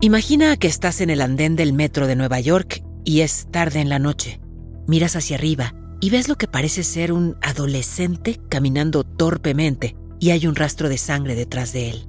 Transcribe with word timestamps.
Imagina 0.00 0.56
que 0.56 0.68
estás 0.68 1.00
en 1.00 1.10
el 1.10 1.20
andén 1.20 1.56
del 1.56 1.72
metro 1.72 2.06
de 2.06 2.14
Nueva 2.14 2.38
York 2.38 2.84
y 3.04 3.22
es 3.22 3.48
tarde 3.50 3.80
en 3.80 3.88
la 3.88 3.98
noche. 3.98 4.40
Miras 4.86 5.16
hacia 5.16 5.36
arriba 5.36 5.74
y 6.00 6.10
ves 6.10 6.28
lo 6.28 6.36
que 6.36 6.46
parece 6.46 6.84
ser 6.84 7.10
un 7.10 7.36
adolescente 7.42 8.40
caminando 8.48 9.02
torpemente 9.02 9.96
y 10.20 10.30
hay 10.30 10.46
un 10.46 10.54
rastro 10.54 10.88
de 10.88 10.98
sangre 10.98 11.34
detrás 11.34 11.72
de 11.72 11.90
él. 11.90 12.06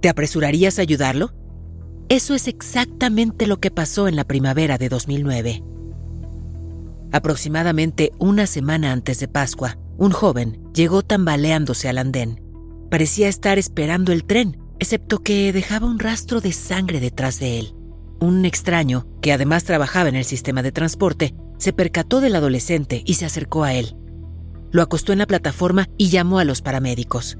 ¿Te 0.00 0.08
apresurarías 0.08 0.78
a 0.78 0.82
ayudarlo? 0.82 1.32
Eso 2.08 2.32
es 2.36 2.46
exactamente 2.46 3.48
lo 3.48 3.58
que 3.58 3.72
pasó 3.72 4.06
en 4.06 4.14
la 4.14 4.22
primavera 4.22 4.78
de 4.78 4.88
2009. 4.88 5.64
Aproximadamente 7.10 8.12
una 8.20 8.46
semana 8.46 8.92
antes 8.92 9.18
de 9.18 9.26
Pascua, 9.26 9.78
un 9.98 10.12
joven 10.12 10.62
llegó 10.72 11.02
tambaleándose 11.02 11.88
al 11.88 11.98
andén. 11.98 12.40
Parecía 12.88 13.26
estar 13.26 13.58
esperando 13.58 14.12
el 14.12 14.24
tren, 14.24 14.58
excepto 14.78 15.22
que 15.22 15.52
dejaba 15.52 15.86
un 15.86 15.98
rastro 15.98 16.40
de 16.40 16.52
sangre 16.52 17.00
detrás 17.00 17.38
de 17.38 17.58
él. 17.58 17.74
Un 18.20 18.44
extraño, 18.44 19.06
que 19.20 19.32
además 19.32 19.64
trabajaba 19.64 20.08
en 20.08 20.16
el 20.16 20.24
sistema 20.24 20.62
de 20.62 20.72
transporte, 20.72 21.34
se 21.58 21.72
percató 21.72 22.20
del 22.20 22.36
adolescente 22.36 23.02
y 23.04 23.14
se 23.14 23.26
acercó 23.26 23.64
a 23.64 23.74
él. 23.74 23.96
Lo 24.70 24.82
acostó 24.82 25.12
en 25.12 25.18
la 25.18 25.26
plataforma 25.26 25.88
y 25.96 26.08
llamó 26.08 26.38
a 26.38 26.44
los 26.44 26.62
paramédicos. 26.62 27.38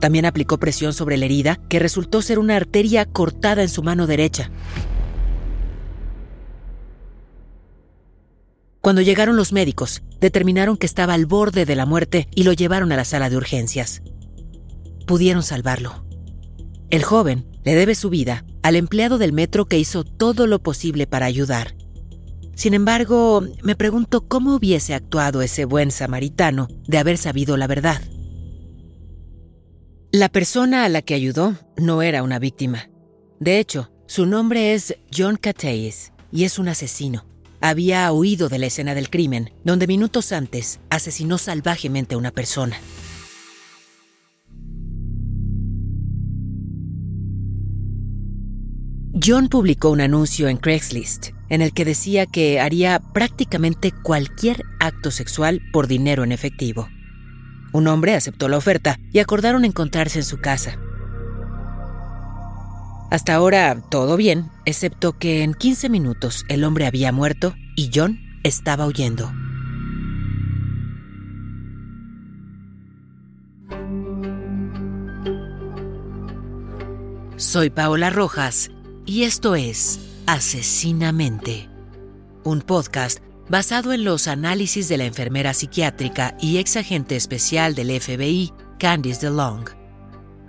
También 0.00 0.26
aplicó 0.26 0.58
presión 0.58 0.92
sobre 0.92 1.16
la 1.16 1.24
herida, 1.24 1.58
que 1.68 1.78
resultó 1.78 2.22
ser 2.22 2.38
una 2.38 2.56
arteria 2.56 3.04
cortada 3.06 3.62
en 3.62 3.68
su 3.68 3.82
mano 3.82 4.06
derecha. 4.06 4.50
Cuando 8.80 9.02
llegaron 9.02 9.36
los 9.36 9.52
médicos, 9.52 10.02
determinaron 10.20 10.76
que 10.76 10.86
estaba 10.86 11.14
al 11.14 11.26
borde 11.26 11.64
de 11.64 11.74
la 11.74 11.86
muerte 11.86 12.28
y 12.34 12.44
lo 12.44 12.52
llevaron 12.52 12.92
a 12.92 12.96
la 12.96 13.04
sala 13.04 13.28
de 13.28 13.36
urgencias. 13.36 14.02
Pudieron 15.06 15.42
salvarlo. 15.42 16.05
El 16.90 17.02
joven 17.02 17.46
le 17.64 17.74
debe 17.74 17.94
su 17.94 18.10
vida 18.10 18.44
al 18.62 18.76
empleado 18.76 19.18
del 19.18 19.32
metro 19.32 19.66
que 19.66 19.78
hizo 19.78 20.04
todo 20.04 20.46
lo 20.46 20.62
posible 20.62 21.06
para 21.06 21.26
ayudar. 21.26 21.74
Sin 22.54 22.74
embargo, 22.74 23.44
me 23.62 23.76
pregunto 23.76 24.26
cómo 24.28 24.54
hubiese 24.54 24.94
actuado 24.94 25.42
ese 25.42 25.64
buen 25.64 25.90
samaritano 25.90 26.68
de 26.86 26.98
haber 26.98 27.18
sabido 27.18 27.56
la 27.56 27.66
verdad. 27.66 28.00
La 30.10 30.30
persona 30.30 30.84
a 30.84 30.88
la 30.88 31.02
que 31.02 31.14
ayudó 31.14 31.54
no 31.76 32.00
era 32.02 32.22
una 32.22 32.38
víctima. 32.38 32.88
De 33.40 33.58
hecho, 33.58 33.90
su 34.06 34.24
nombre 34.24 34.72
es 34.72 34.96
John 35.14 35.36
Cateis 35.36 36.12
y 36.32 36.44
es 36.44 36.58
un 36.58 36.68
asesino. 36.68 37.26
Había 37.60 38.10
huido 38.12 38.48
de 38.48 38.58
la 38.58 38.66
escena 38.66 38.94
del 38.94 39.10
crimen, 39.10 39.52
donde 39.64 39.86
minutos 39.86 40.32
antes 40.32 40.80
asesinó 40.88 41.36
salvajemente 41.36 42.14
a 42.14 42.18
una 42.18 42.30
persona. 42.30 42.78
John 49.24 49.48
publicó 49.48 49.90
un 49.90 50.02
anuncio 50.02 50.46
en 50.48 50.58
Craigslist 50.58 51.28
en 51.48 51.62
el 51.62 51.72
que 51.72 51.86
decía 51.86 52.26
que 52.26 52.60
haría 52.60 53.00
prácticamente 53.14 53.90
cualquier 54.02 54.62
acto 54.78 55.10
sexual 55.10 55.62
por 55.72 55.86
dinero 55.86 56.22
en 56.22 56.32
efectivo. 56.32 56.88
Un 57.72 57.86
hombre 57.86 58.14
aceptó 58.14 58.48
la 58.48 58.58
oferta 58.58 58.98
y 59.12 59.20
acordaron 59.20 59.64
encontrarse 59.64 60.18
en 60.18 60.24
su 60.24 60.38
casa. 60.38 60.78
Hasta 63.10 63.34
ahora 63.34 63.80
todo 63.90 64.18
bien, 64.18 64.50
excepto 64.66 65.16
que 65.16 65.42
en 65.42 65.54
15 65.54 65.88
minutos 65.88 66.44
el 66.48 66.62
hombre 66.64 66.84
había 66.84 67.10
muerto 67.10 67.54
y 67.74 67.90
John 67.94 68.20
estaba 68.42 68.86
huyendo. 68.86 69.32
Soy 77.36 77.70
Paola 77.70 78.10
Rojas 78.10 78.70
y 79.06 79.22
esto 79.22 79.54
es 79.54 80.00
Asesinamente, 80.26 81.68
un 82.42 82.60
podcast 82.60 83.20
basado 83.48 83.92
en 83.92 84.02
los 84.02 84.26
análisis 84.26 84.88
de 84.88 84.96
la 84.96 85.04
enfermera 85.04 85.54
psiquiátrica 85.54 86.36
y 86.40 86.58
ex 86.58 86.76
agente 86.76 87.14
especial 87.14 87.76
del 87.76 88.00
FBI, 88.00 88.52
Candice 88.80 89.20
DeLong. 89.20 89.70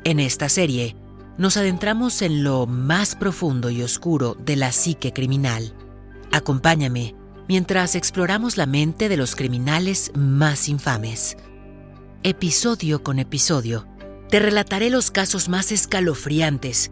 En 0.03 0.19
esta 0.19 0.49
serie, 0.49 0.95
nos 1.37 1.57
adentramos 1.57 2.23
en 2.23 2.43
lo 2.43 2.65
más 2.65 3.15
profundo 3.15 3.69
y 3.69 3.83
oscuro 3.83 4.35
de 4.43 4.55
la 4.55 4.71
psique 4.71 5.13
criminal. 5.13 5.75
Acompáñame 6.31 7.13
mientras 7.47 7.93
exploramos 7.93 8.57
la 8.57 8.65
mente 8.65 9.09
de 9.09 9.17
los 9.17 9.35
criminales 9.35 10.11
más 10.15 10.67
infames. 10.67 11.37
Episodio 12.23 13.03
con 13.03 13.19
episodio, 13.19 13.87
te 14.31 14.39
relataré 14.39 14.89
los 14.89 15.11
casos 15.11 15.47
más 15.47 15.71
escalofriantes 15.71 16.91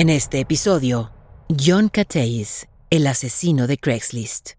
En 0.00 0.08
este 0.08 0.40
episodio, 0.40 1.10
John 1.50 1.90
Cateis, 1.90 2.66
el 2.88 3.06
asesino 3.06 3.66
de 3.66 3.76
Craigslist. 3.76 4.52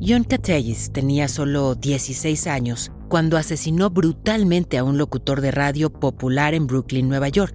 John 0.00 0.24
Cateis 0.24 0.90
tenía 0.92 1.28
solo 1.28 1.76
16 1.76 2.48
años 2.48 2.90
cuando 3.08 3.36
asesinó 3.36 3.90
brutalmente 3.90 4.76
a 4.76 4.82
un 4.82 4.98
locutor 4.98 5.40
de 5.40 5.52
radio 5.52 5.88
popular 5.88 6.52
en 6.52 6.66
Brooklyn, 6.66 7.08
Nueva 7.08 7.28
York. 7.28 7.54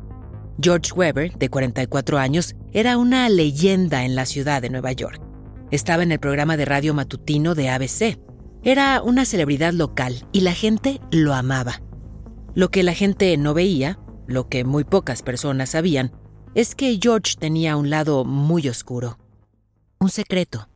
George 0.62 0.94
Weber, 0.94 1.38
de 1.38 1.50
44 1.50 2.18
años, 2.18 2.56
era 2.72 2.98
una 2.98 3.28
leyenda 3.28 4.06
en 4.06 4.16
la 4.16 4.26
ciudad 4.26 4.62
de 4.62 4.70
Nueva 4.70 4.94
York. 4.94 5.22
Estaba 5.70 6.02
en 6.02 6.14
el 6.14 6.20
programa 6.20 6.56
de 6.56 6.64
radio 6.64 6.94
matutino 6.94 7.56
de 7.56 7.72
ABC. 7.72 8.18
Era 8.64 9.02
una 9.02 9.26
celebridad 9.26 9.74
local 9.74 10.26
y 10.32 10.40
la 10.40 10.54
gente 10.54 11.02
lo 11.12 11.34
amaba. 11.34 11.82
Lo 12.54 12.72
que 12.72 12.84
la 12.84 12.94
gente 12.94 13.36
no 13.36 13.54
veía, 13.54 14.00
lo 14.28 14.50
que 14.50 14.64
muy 14.64 14.84
pocas 14.84 15.22
personas 15.22 15.72
sabían, 15.72 16.12
es 16.54 16.76
que 16.76 16.98
George 17.02 17.36
tenía 17.38 17.78
un 17.78 17.90
lado 17.90 18.24
muy 18.26 18.68
oscuro. 18.70 19.18
Un 20.00 20.10
secreto. 20.10 20.68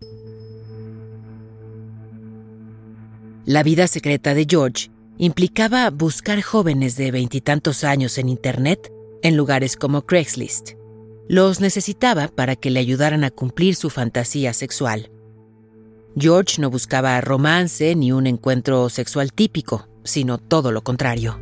La 3.45 3.63
vida 3.63 3.87
secreta 3.87 4.33
de 4.33 4.45
George 4.47 4.91
implicaba 5.17 5.90
buscar 5.90 6.41
jóvenes 6.41 6.96
de 6.96 7.11
veintitantos 7.11 7.84
años 7.84 8.17
en 8.17 8.29
Internet 8.29 8.91
en 9.23 9.35
lugares 9.35 9.75
como 9.75 10.05
Craigslist. 10.05 10.72
Los 11.28 11.59
necesitaba 11.59 12.28
para 12.28 12.55
que 12.55 12.69
le 12.69 12.79
ayudaran 12.79 13.23
a 13.23 13.31
cumplir 13.31 13.75
su 13.75 13.90
fantasía 13.90 14.53
sexual. 14.53 15.11
George 16.17 16.61
no 16.61 16.69
buscaba 16.69 17.19
romance 17.22 17.95
ni 17.95 18.11
un 18.11 18.28
encuentro 18.28 18.90
sexual 18.90 19.31
típico, 19.31 19.87
sino 20.03 20.37
todo 20.37 20.72
lo 20.72 20.84
contrario. 20.84 21.40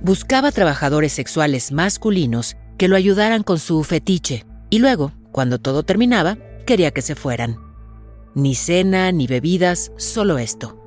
Buscaba 0.00 0.52
trabajadores 0.52 1.12
sexuales 1.12 1.72
masculinos 1.72 2.56
que 2.78 2.88
lo 2.88 2.96
ayudaran 2.96 3.42
con 3.42 3.58
su 3.58 3.82
fetiche 3.82 4.46
y 4.70 4.78
luego, 4.78 5.12
cuando 5.32 5.58
todo 5.58 5.82
terminaba, 5.82 6.38
quería 6.66 6.92
que 6.92 7.02
se 7.02 7.14
fueran. 7.14 7.56
Ni 8.34 8.54
cena, 8.54 9.10
ni 9.10 9.26
bebidas, 9.26 9.90
solo 9.96 10.38
esto. 10.38 10.78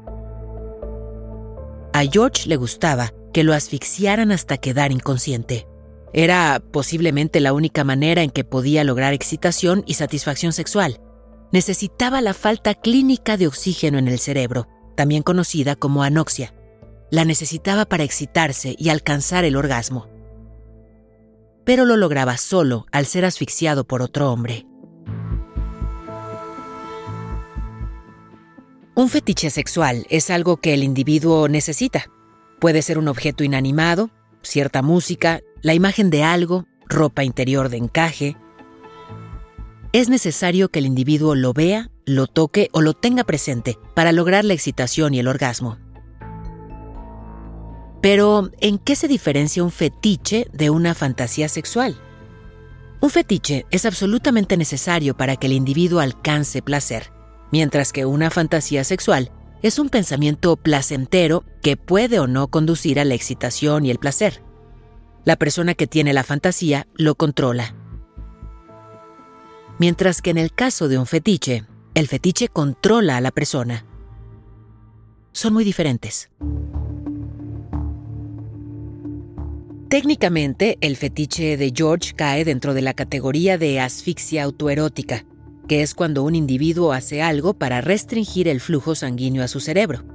A 1.93 2.03
George 2.09 2.47
le 2.47 2.55
gustaba 2.55 3.11
que 3.33 3.43
lo 3.43 3.53
asfixiaran 3.53 4.31
hasta 4.31 4.57
quedar 4.57 4.91
inconsciente. 4.91 5.67
Era 6.13 6.61
posiblemente 6.71 7.41
la 7.41 7.53
única 7.53 7.83
manera 7.83 8.21
en 8.21 8.29
que 8.29 8.45
podía 8.45 8.83
lograr 8.83 9.13
excitación 9.13 9.83
y 9.85 9.95
satisfacción 9.95 10.53
sexual. 10.53 11.01
Necesitaba 11.51 12.21
la 12.21 12.33
falta 12.33 12.75
clínica 12.75 13.35
de 13.35 13.47
oxígeno 13.47 13.97
en 13.97 14.07
el 14.07 14.19
cerebro, 14.19 14.67
también 14.95 15.23
conocida 15.23 15.75
como 15.75 16.03
anoxia. 16.03 16.53
La 17.11 17.25
necesitaba 17.25 17.85
para 17.85 18.05
excitarse 18.05 18.73
y 18.77 18.87
alcanzar 18.87 19.43
el 19.43 19.57
orgasmo. 19.57 20.07
Pero 21.65 21.83
lo 21.83 21.97
lograba 21.97 22.37
solo 22.37 22.85
al 22.93 23.05
ser 23.05 23.25
asfixiado 23.25 23.83
por 23.83 24.01
otro 24.01 24.31
hombre. 24.31 24.65
Un 28.95 29.09
fetiche 29.09 29.49
sexual 29.49 30.05
es 30.09 30.29
algo 30.29 30.55
que 30.57 30.73
el 30.73 30.83
individuo 30.83 31.49
necesita. 31.49 32.05
Puede 32.59 32.81
ser 32.81 32.97
un 32.97 33.09
objeto 33.09 33.43
inanimado, 33.43 34.09
cierta 34.41 34.81
música, 34.81 35.41
la 35.61 35.73
imagen 35.73 36.11
de 36.11 36.23
algo, 36.23 36.65
ropa 36.87 37.25
interior 37.25 37.67
de 37.67 37.77
encaje. 37.77 38.37
Es 39.91 40.07
necesario 40.07 40.69
que 40.69 40.79
el 40.79 40.85
individuo 40.85 41.35
lo 41.35 41.51
vea, 41.51 41.89
lo 42.05 42.27
toque 42.27 42.69
o 42.71 42.79
lo 42.81 42.93
tenga 42.93 43.25
presente 43.25 43.77
para 43.95 44.13
lograr 44.13 44.45
la 44.45 44.53
excitación 44.53 45.13
y 45.13 45.19
el 45.19 45.27
orgasmo. 45.27 45.77
Pero, 48.01 48.49
¿en 48.59 48.77
qué 48.79 48.95
se 48.95 49.07
diferencia 49.07 49.63
un 49.63 49.71
fetiche 49.71 50.47
de 50.53 50.69
una 50.69 50.95
fantasía 50.95 51.47
sexual? 51.49 51.99
Un 52.99 53.09
fetiche 53.09 53.65
es 53.69 53.85
absolutamente 53.85 54.57
necesario 54.57 55.15
para 55.15 55.35
que 55.35 55.47
el 55.47 55.53
individuo 55.53 55.99
alcance 55.99 56.61
placer 56.61 57.11
mientras 57.51 57.91
que 57.91 58.05
una 58.05 58.29
fantasía 58.29 58.83
sexual 58.83 59.31
es 59.61 59.77
un 59.77 59.89
pensamiento 59.89 60.55
placentero 60.55 61.43
que 61.61 61.77
puede 61.77 62.19
o 62.19 62.25
no 62.25 62.47
conducir 62.47 62.99
a 62.99 63.05
la 63.05 63.13
excitación 63.13 63.85
y 63.85 63.91
el 63.91 63.99
placer. 63.99 64.41
La 65.23 65.35
persona 65.35 65.75
que 65.75 65.85
tiene 65.85 66.13
la 66.13 66.23
fantasía 66.23 66.87
lo 66.95 67.13
controla. 67.13 67.75
Mientras 69.77 70.21
que 70.21 70.31
en 70.31 70.37
el 70.39 70.51
caso 70.53 70.87
de 70.87 70.97
un 70.97 71.05
fetiche, 71.05 71.65
el 71.93 72.07
fetiche 72.07 72.47
controla 72.47 73.17
a 73.17 73.21
la 73.21 73.31
persona. 73.31 73.85
Son 75.31 75.53
muy 75.53 75.63
diferentes. 75.63 76.29
Técnicamente, 79.91 80.77
el 80.79 80.95
fetiche 80.95 81.57
de 81.57 81.73
George 81.75 82.13
cae 82.15 82.45
dentro 82.45 82.73
de 82.73 82.81
la 82.81 82.93
categoría 82.93 83.57
de 83.57 83.81
asfixia 83.81 84.43
autoerótica, 84.43 85.25
que 85.67 85.81
es 85.81 85.95
cuando 85.95 86.23
un 86.23 86.33
individuo 86.33 86.93
hace 86.93 87.21
algo 87.21 87.55
para 87.55 87.81
restringir 87.81 88.47
el 88.47 88.61
flujo 88.61 88.95
sanguíneo 88.95 89.43
a 89.43 89.49
su 89.49 89.59
cerebro. 89.59 90.05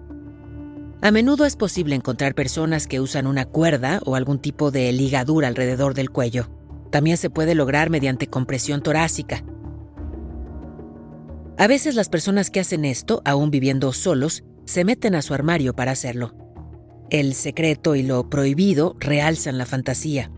A 1.02 1.10
menudo 1.10 1.44
es 1.44 1.56
posible 1.56 1.94
encontrar 1.94 2.34
personas 2.34 2.86
que 2.86 3.00
usan 3.00 3.26
una 3.26 3.44
cuerda 3.44 4.00
o 4.06 4.16
algún 4.16 4.38
tipo 4.38 4.70
de 4.70 4.90
ligadura 4.92 5.48
alrededor 5.48 5.92
del 5.92 6.08
cuello. 6.08 6.48
También 6.90 7.18
se 7.18 7.28
puede 7.28 7.54
lograr 7.54 7.90
mediante 7.90 8.28
compresión 8.28 8.80
torácica. 8.80 9.44
A 11.58 11.66
veces 11.66 11.96
las 11.96 12.08
personas 12.08 12.48
que 12.50 12.60
hacen 12.60 12.86
esto, 12.86 13.20
aún 13.26 13.50
viviendo 13.50 13.92
solos, 13.92 14.42
se 14.64 14.86
meten 14.86 15.14
a 15.14 15.20
su 15.20 15.34
armario 15.34 15.76
para 15.76 15.92
hacerlo. 15.92 16.45
El 17.10 17.34
secreto 17.34 17.94
y 17.94 18.02
lo 18.02 18.28
prohibido 18.28 18.96
realzan 18.98 19.58
la 19.58 19.66
fantasía. 19.66 20.30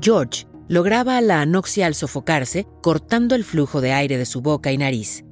George 0.00 0.46
lograba 0.68 1.20
la 1.20 1.40
anoxia 1.40 1.86
al 1.86 1.94
sofocarse, 1.94 2.66
cortando 2.82 3.34
el 3.34 3.44
flujo 3.44 3.80
de 3.80 3.92
aire 3.92 4.18
de 4.18 4.26
su 4.26 4.42
boca 4.42 4.70
y 4.70 4.78
nariz. 4.78 5.24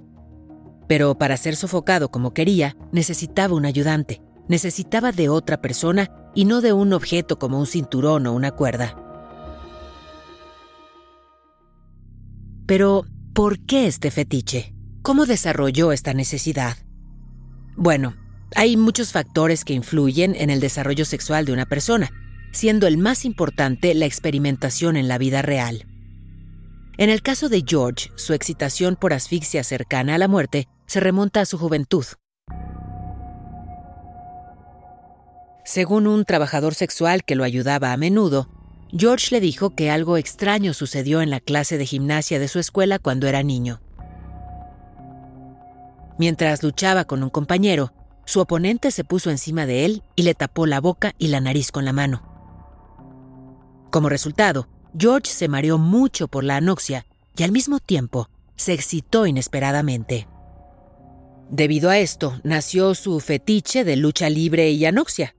Pero 0.88 1.16
para 1.18 1.36
ser 1.36 1.56
sofocado 1.56 2.10
como 2.10 2.32
quería, 2.32 2.76
necesitaba 2.90 3.54
un 3.54 3.66
ayudante, 3.66 4.22
necesitaba 4.48 5.12
de 5.12 5.28
otra 5.28 5.60
persona 5.60 6.10
y 6.34 6.46
no 6.46 6.60
de 6.60 6.72
un 6.72 6.92
objeto 6.92 7.38
como 7.38 7.58
un 7.58 7.66
cinturón 7.66 8.26
o 8.26 8.32
una 8.32 8.52
cuerda. 8.52 8.96
Pero, 12.66 13.04
¿por 13.34 13.58
qué 13.66 13.86
este 13.86 14.10
fetiche? 14.10 14.74
¿Cómo 15.02 15.26
desarrolló 15.26 15.92
esta 15.92 16.14
necesidad? 16.14 16.76
Bueno, 17.76 18.14
hay 18.56 18.76
muchos 18.76 19.12
factores 19.12 19.64
que 19.64 19.72
influyen 19.72 20.34
en 20.36 20.50
el 20.50 20.60
desarrollo 20.60 21.04
sexual 21.04 21.44
de 21.44 21.52
una 21.52 21.66
persona, 21.66 22.10
siendo 22.52 22.86
el 22.86 22.98
más 22.98 23.24
importante 23.24 23.94
la 23.94 24.06
experimentación 24.06 24.96
en 24.96 25.08
la 25.08 25.18
vida 25.18 25.42
real. 25.42 25.86
En 26.98 27.08
el 27.08 27.22
caso 27.22 27.48
de 27.48 27.64
George, 27.66 28.10
su 28.16 28.34
excitación 28.34 28.96
por 28.96 29.12
asfixia 29.12 29.64
cercana 29.64 30.16
a 30.16 30.18
la 30.18 30.28
muerte 30.28 30.68
se 30.86 31.00
remonta 31.00 31.40
a 31.40 31.46
su 31.46 31.58
juventud. 31.58 32.04
Según 35.64 36.06
un 36.06 36.24
trabajador 36.24 36.74
sexual 36.74 37.24
que 37.24 37.34
lo 37.34 37.44
ayudaba 37.44 37.92
a 37.92 37.96
menudo, 37.96 38.48
George 38.90 39.28
le 39.30 39.40
dijo 39.40 39.70
que 39.70 39.90
algo 39.90 40.18
extraño 40.18 40.74
sucedió 40.74 41.22
en 41.22 41.30
la 41.30 41.40
clase 41.40 41.78
de 41.78 41.86
gimnasia 41.86 42.38
de 42.38 42.48
su 42.48 42.58
escuela 42.58 42.98
cuando 42.98 43.26
era 43.26 43.42
niño. 43.42 43.80
Mientras 46.18 46.62
luchaba 46.62 47.06
con 47.06 47.22
un 47.22 47.30
compañero, 47.30 47.94
su 48.24 48.40
oponente 48.40 48.90
se 48.90 49.04
puso 49.04 49.30
encima 49.30 49.66
de 49.66 49.84
él 49.84 50.02
y 50.16 50.22
le 50.22 50.34
tapó 50.34 50.66
la 50.66 50.80
boca 50.80 51.14
y 51.18 51.28
la 51.28 51.40
nariz 51.40 51.72
con 51.72 51.84
la 51.84 51.92
mano. 51.92 52.22
Como 53.90 54.08
resultado, 54.08 54.68
George 54.98 55.30
se 55.30 55.48
mareó 55.48 55.78
mucho 55.78 56.28
por 56.28 56.44
la 56.44 56.56
anoxia 56.56 57.06
y 57.36 57.42
al 57.42 57.52
mismo 57.52 57.80
tiempo 57.80 58.28
se 58.56 58.72
excitó 58.72 59.26
inesperadamente. 59.26 60.28
Debido 61.50 61.90
a 61.90 61.98
esto, 61.98 62.40
nació 62.44 62.94
su 62.94 63.20
fetiche 63.20 63.84
de 63.84 63.96
lucha 63.96 64.30
libre 64.30 64.70
y 64.70 64.84
anoxia. 64.86 65.34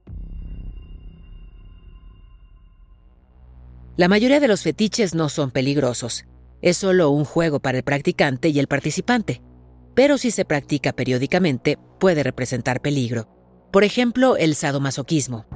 La 3.96 4.08
mayoría 4.08 4.40
de 4.40 4.48
los 4.48 4.62
fetiches 4.62 5.14
no 5.14 5.28
son 5.28 5.50
peligrosos. 5.50 6.24
Es 6.62 6.76
solo 6.76 7.10
un 7.10 7.24
juego 7.24 7.60
para 7.60 7.78
el 7.78 7.84
practicante 7.84 8.48
y 8.48 8.58
el 8.58 8.66
participante. 8.66 9.40
Pero 9.94 10.18
si 10.18 10.30
se 10.30 10.44
practica 10.44 10.92
periódicamente, 10.92 11.78
puede 11.98 12.22
representar 12.22 12.80
peligro. 12.80 13.28
Por 13.70 13.84
ejemplo, 13.84 14.36
el 14.36 14.54
sadomasoquismo 14.54 15.46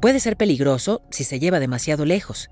puede 0.00 0.18
ser 0.18 0.36
peligroso 0.36 1.00
si 1.10 1.22
se 1.22 1.38
lleva 1.38 1.60
demasiado 1.60 2.04
lejos. 2.04 2.50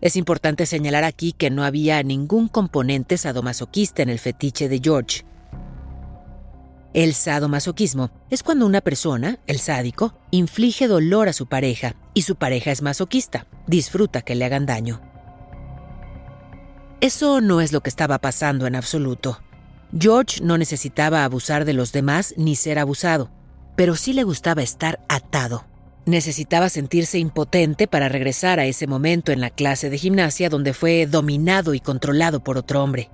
Es 0.00 0.16
importante 0.16 0.66
señalar 0.66 1.04
aquí 1.04 1.32
que 1.32 1.48
no 1.48 1.64
había 1.64 2.02
ningún 2.02 2.48
componente 2.48 3.16
sadomasoquista 3.16 4.02
en 4.02 4.08
el 4.08 4.18
fetiche 4.18 4.68
de 4.68 4.80
George. 4.82 5.24
El 6.92 7.14
sadomasoquismo 7.14 8.10
es 8.30 8.42
cuando 8.42 8.66
una 8.66 8.80
persona, 8.80 9.38
el 9.46 9.58
sádico, 9.58 10.18
inflige 10.32 10.88
dolor 10.88 11.28
a 11.28 11.32
su 11.32 11.46
pareja 11.46 11.94
y 12.14 12.22
su 12.22 12.34
pareja 12.34 12.72
es 12.72 12.82
masoquista, 12.82 13.46
disfruta 13.68 14.22
que 14.22 14.34
le 14.34 14.44
hagan 14.44 14.66
daño. 14.66 15.00
Eso 17.00 17.42
no 17.42 17.60
es 17.60 17.72
lo 17.72 17.82
que 17.82 17.90
estaba 17.90 18.18
pasando 18.18 18.66
en 18.66 18.74
absoluto. 18.74 19.40
George 19.96 20.42
no 20.42 20.56
necesitaba 20.56 21.24
abusar 21.24 21.64
de 21.64 21.74
los 21.74 21.92
demás 21.92 22.34
ni 22.38 22.56
ser 22.56 22.78
abusado, 22.78 23.30
pero 23.76 23.96
sí 23.96 24.14
le 24.14 24.24
gustaba 24.24 24.62
estar 24.62 25.00
atado. 25.08 25.66
Necesitaba 26.06 26.68
sentirse 26.70 27.18
impotente 27.18 27.86
para 27.86 28.08
regresar 28.08 28.60
a 28.60 28.64
ese 28.64 28.86
momento 28.86 29.30
en 29.30 29.40
la 29.40 29.50
clase 29.50 29.90
de 29.90 29.98
gimnasia 29.98 30.48
donde 30.48 30.72
fue 30.72 31.06
dominado 31.06 31.74
y 31.74 31.80
controlado 31.80 32.42
por 32.42 32.56
otro 32.56 32.82
hombre. 32.82 33.10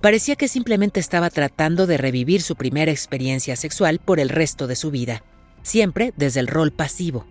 Parecía 0.00 0.34
que 0.34 0.48
simplemente 0.48 0.98
estaba 0.98 1.30
tratando 1.30 1.86
de 1.86 1.98
revivir 1.98 2.42
su 2.42 2.56
primera 2.56 2.90
experiencia 2.90 3.54
sexual 3.54 4.00
por 4.00 4.18
el 4.18 4.30
resto 4.30 4.66
de 4.66 4.74
su 4.74 4.90
vida, 4.90 5.22
siempre 5.62 6.14
desde 6.16 6.40
el 6.40 6.48
rol 6.48 6.72
pasivo. 6.72 7.26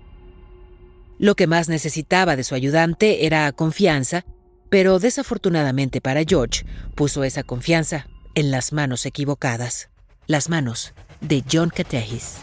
Lo 1.18 1.36
que 1.36 1.48
más 1.48 1.68
necesitaba 1.68 2.36
de 2.36 2.44
su 2.44 2.56
ayudante 2.56 3.26
era 3.26 3.52
confianza, 3.52 4.26
pero 4.70 5.00
desafortunadamente 5.00 6.02
para 6.02 6.24
George 6.24 6.66
puso 6.96 7.24
esa 7.24 7.44
confianza 7.44 8.08
en 8.36 8.52
las 8.52 8.74
manos 8.74 9.06
equivocadas, 9.06 9.90
las 10.28 10.50
manos 10.50 10.94
de 11.22 11.44
John 11.52 11.70
Catehis. 11.70 12.38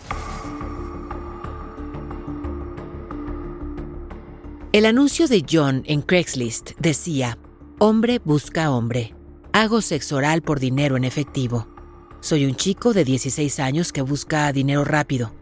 El 4.73 4.85
anuncio 4.85 5.27
de 5.27 5.43
John 5.51 5.85
en 5.87 6.03
Craigslist 6.03 6.73
decía, 6.79 7.39
Hombre 7.79 8.21
busca 8.23 8.71
hombre. 8.71 9.15
Hago 9.53 9.81
sexo 9.81 10.17
oral 10.17 10.43
por 10.43 10.61
dinero 10.61 10.99
en 10.99 11.05
efectivo. 11.05 11.67
Soy 12.21 12.45
un 12.45 12.57
chico 12.57 12.93
de 12.93 13.05
16 13.05 13.59
años 13.61 13.91
que 13.91 14.03
busca 14.03 14.53
dinero 14.53 14.85
rápido. 14.85 15.33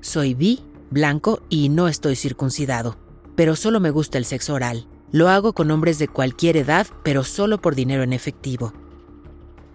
Soy 0.00 0.34
bi, 0.34 0.64
blanco 0.90 1.42
y 1.48 1.68
no 1.68 1.86
estoy 1.86 2.16
circuncidado. 2.16 2.98
Pero 3.36 3.54
solo 3.54 3.78
me 3.78 3.90
gusta 3.90 4.18
el 4.18 4.24
sexo 4.24 4.54
oral. 4.54 4.88
Lo 5.12 5.28
hago 5.28 5.52
con 5.52 5.70
hombres 5.70 5.98
de 5.98 6.08
cualquier 6.08 6.56
edad, 6.56 6.86
pero 7.02 7.24
solo 7.24 7.60
por 7.60 7.74
dinero 7.74 8.02
en 8.02 8.12
efectivo. 8.12 8.72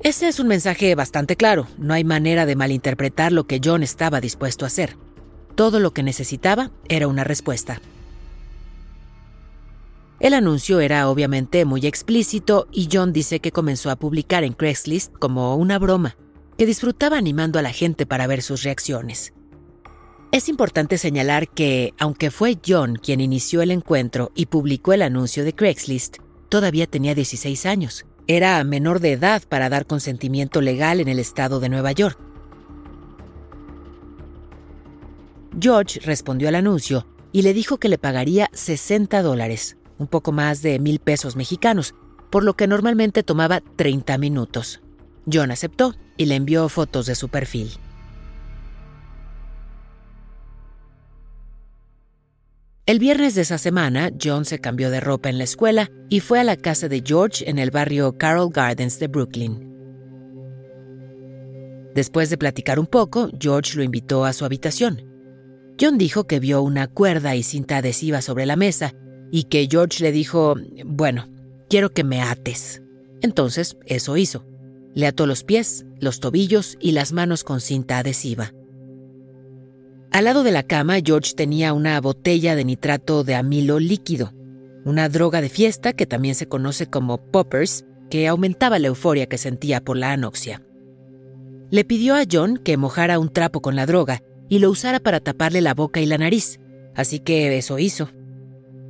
Ese 0.02 0.28
es 0.28 0.40
un 0.40 0.48
mensaje 0.48 0.96
bastante 0.96 1.36
claro. 1.36 1.68
No 1.78 1.94
hay 1.94 2.04
manera 2.04 2.46
de 2.46 2.56
malinterpretar 2.56 3.32
lo 3.32 3.46
que 3.46 3.60
John 3.64 3.84
estaba 3.84 4.22
dispuesto 4.22 4.66
a 4.66 4.68
hacer. 4.68 4.98
Todo 5.56 5.80
lo 5.80 5.92
que 5.92 6.04
necesitaba 6.04 6.72
era 6.88 7.08
una 7.08 7.24
respuesta. 7.24 7.82
El 10.20 10.34
anuncio 10.34 10.80
era 10.80 11.10
obviamente 11.10 11.66
muy 11.66 11.86
explícito 11.86 12.68
y 12.72 12.88
John 12.92 13.12
dice 13.12 13.42
que 13.42 13.52
comenzó 13.52 13.92
a 13.92 13.98
publicar 13.98 14.44
en 14.44 14.54
Craigslist 14.54 15.14
como 15.14 15.56
una 15.56 15.78
broma, 15.78 16.16
que 16.58 16.66
disfrutaba 16.66 17.18
animando 17.18 17.60
a 17.60 17.62
la 17.62 17.72
gente 17.72 18.06
para 18.06 18.26
ver 18.26 18.42
sus 18.42 18.64
reacciones. 18.64 19.35
Es 20.36 20.50
importante 20.50 20.98
señalar 20.98 21.48
que, 21.48 21.94
aunque 21.98 22.30
fue 22.30 22.58
John 22.68 22.98
quien 22.98 23.22
inició 23.22 23.62
el 23.62 23.72
encuentro 23.72 24.34
y 24.36 24.48
publicó 24.48 24.92
el 24.92 25.02
anuncio 25.02 25.46
de 25.46 25.54
Craigslist, 25.54 26.18
todavía 26.50 26.88
tenía 26.88 27.16
16 27.16 27.66
años, 27.66 28.06
era 28.28 28.62
menor 28.66 29.00
de 29.00 29.14
edad 29.14 29.44
para 29.48 29.70
dar 29.70 29.86
consentimiento 29.86 30.60
legal 30.60 31.00
en 31.00 31.08
el 31.08 31.20
estado 31.20 31.62
de 31.62 31.70
Nueva 31.70 31.94
York. 31.94 32.20
George 35.58 36.02
respondió 36.02 36.50
al 36.50 36.56
anuncio 36.56 37.08
y 37.32 37.44
le 37.44 37.54
dijo 37.54 37.78
que 37.78 37.88
le 37.88 37.98
pagaría 37.98 38.50
60 38.52 39.22
dólares, 39.22 39.78
un 40.00 40.08
poco 40.08 40.34
más 40.34 40.62
de 40.62 40.80
mil 40.80 41.00
pesos 41.00 41.38
mexicanos, 41.38 41.96
por 42.30 42.44
lo 42.44 42.56
que 42.58 42.68
normalmente 42.68 43.24
tomaba 43.24 43.62
30 43.62 44.18
minutos. 44.18 44.82
John 45.32 45.52
aceptó 45.52 45.96
y 46.18 46.26
le 46.26 46.36
envió 46.36 46.68
fotos 46.68 47.06
de 47.06 47.16
su 47.16 47.30
perfil. 47.30 47.72
El 52.88 53.00
viernes 53.00 53.34
de 53.34 53.42
esa 53.42 53.58
semana, 53.58 54.12
John 54.22 54.46
se 54.46 54.60
cambió 54.60 54.92
de 54.92 55.00
ropa 55.00 55.30
en 55.30 55.40
la 55.40 55.44
escuela 55.44 55.90
y 56.08 56.20
fue 56.20 56.40
a 56.40 56.44
la 56.44 56.56
casa 56.56 56.88
de 56.88 57.02
George 57.04 57.50
en 57.50 57.58
el 57.58 57.72
barrio 57.72 58.16
Carroll 58.16 58.52
Gardens 58.52 59.00
de 59.00 59.08
Brooklyn. 59.08 59.74
Después 61.96 62.30
de 62.30 62.38
platicar 62.38 62.78
un 62.78 62.86
poco, 62.86 63.32
George 63.40 63.76
lo 63.76 63.82
invitó 63.82 64.24
a 64.24 64.34
su 64.34 64.46
habitación. 64.46 65.02
John 65.82 65.98
dijo 65.98 66.26
que 66.26 66.40
vio 66.40 66.62
una 66.62 66.86
cuerda 66.88 67.36
y 67.36 67.42
cinta 67.42 67.78
adhesiva 67.78 68.22
sobre 68.22 68.46
la 68.46 68.56
mesa 68.56 68.94
y 69.32 69.46
que 69.46 69.68
George 69.68 70.04
le 70.04 70.12
dijo, 70.12 70.54
bueno, 70.86 71.28
quiero 71.68 71.92
que 71.92 72.04
me 72.04 72.22
ates. 72.22 72.84
Entonces, 73.24 73.78
eso 73.88 74.16
hizo. 74.16 74.46
Le 74.94 75.08
ató 75.08 75.26
los 75.26 75.44
pies, 75.44 75.88
los 76.00 76.20
tobillos 76.20 76.78
y 76.80 76.92
las 76.92 77.14
manos 77.14 77.44
con 77.44 77.62
cinta 77.62 77.98
adhesiva. 77.98 78.54
Al 80.16 80.24
lado 80.24 80.44
de 80.44 80.54
la 80.54 80.64
cama, 80.64 81.00
George 81.04 81.34
tenía 81.36 81.74
una 81.74 82.00
botella 82.00 82.56
de 82.56 82.64
nitrato 82.64 83.26
de 83.26 83.36
amilo 83.36 83.80
líquido, 83.80 84.32
una 84.86 85.10
droga 85.10 85.42
de 85.42 85.50
fiesta 85.50 85.92
que 85.92 86.06
también 86.06 86.36
se 86.36 86.48
conoce 86.48 86.88
como 86.88 87.18
poppers, 87.18 87.84
que 88.10 88.30
aumentaba 88.30 88.80
la 88.80 88.88
euforia 88.88 89.26
que 89.26 89.38
sentía 89.38 89.84
por 89.84 89.98
la 89.98 90.14
anoxia. 90.14 90.62
Le 91.70 91.84
pidió 91.84 92.16
a 92.16 92.24
John 92.32 92.56
que 92.56 92.78
mojara 92.78 93.20
un 93.20 93.28
trapo 93.28 93.62
con 93.62 93.76
la 93.76 93.86
droga 93.86 94.24
y 94.48 94.60
lo 94.60 94.70
usara 94.70 95.02
para 95.02 95.20
taparle 95.20 95.60
la 95.60 95.74
boca 95.74 96.00
y 96.00 96.06
la 96.06 96.18
nariz, 96.18 96.62
así 96.96 97.20
que 97.20 97.58
eso 97.58 97.78
hizo. 97.78 98.10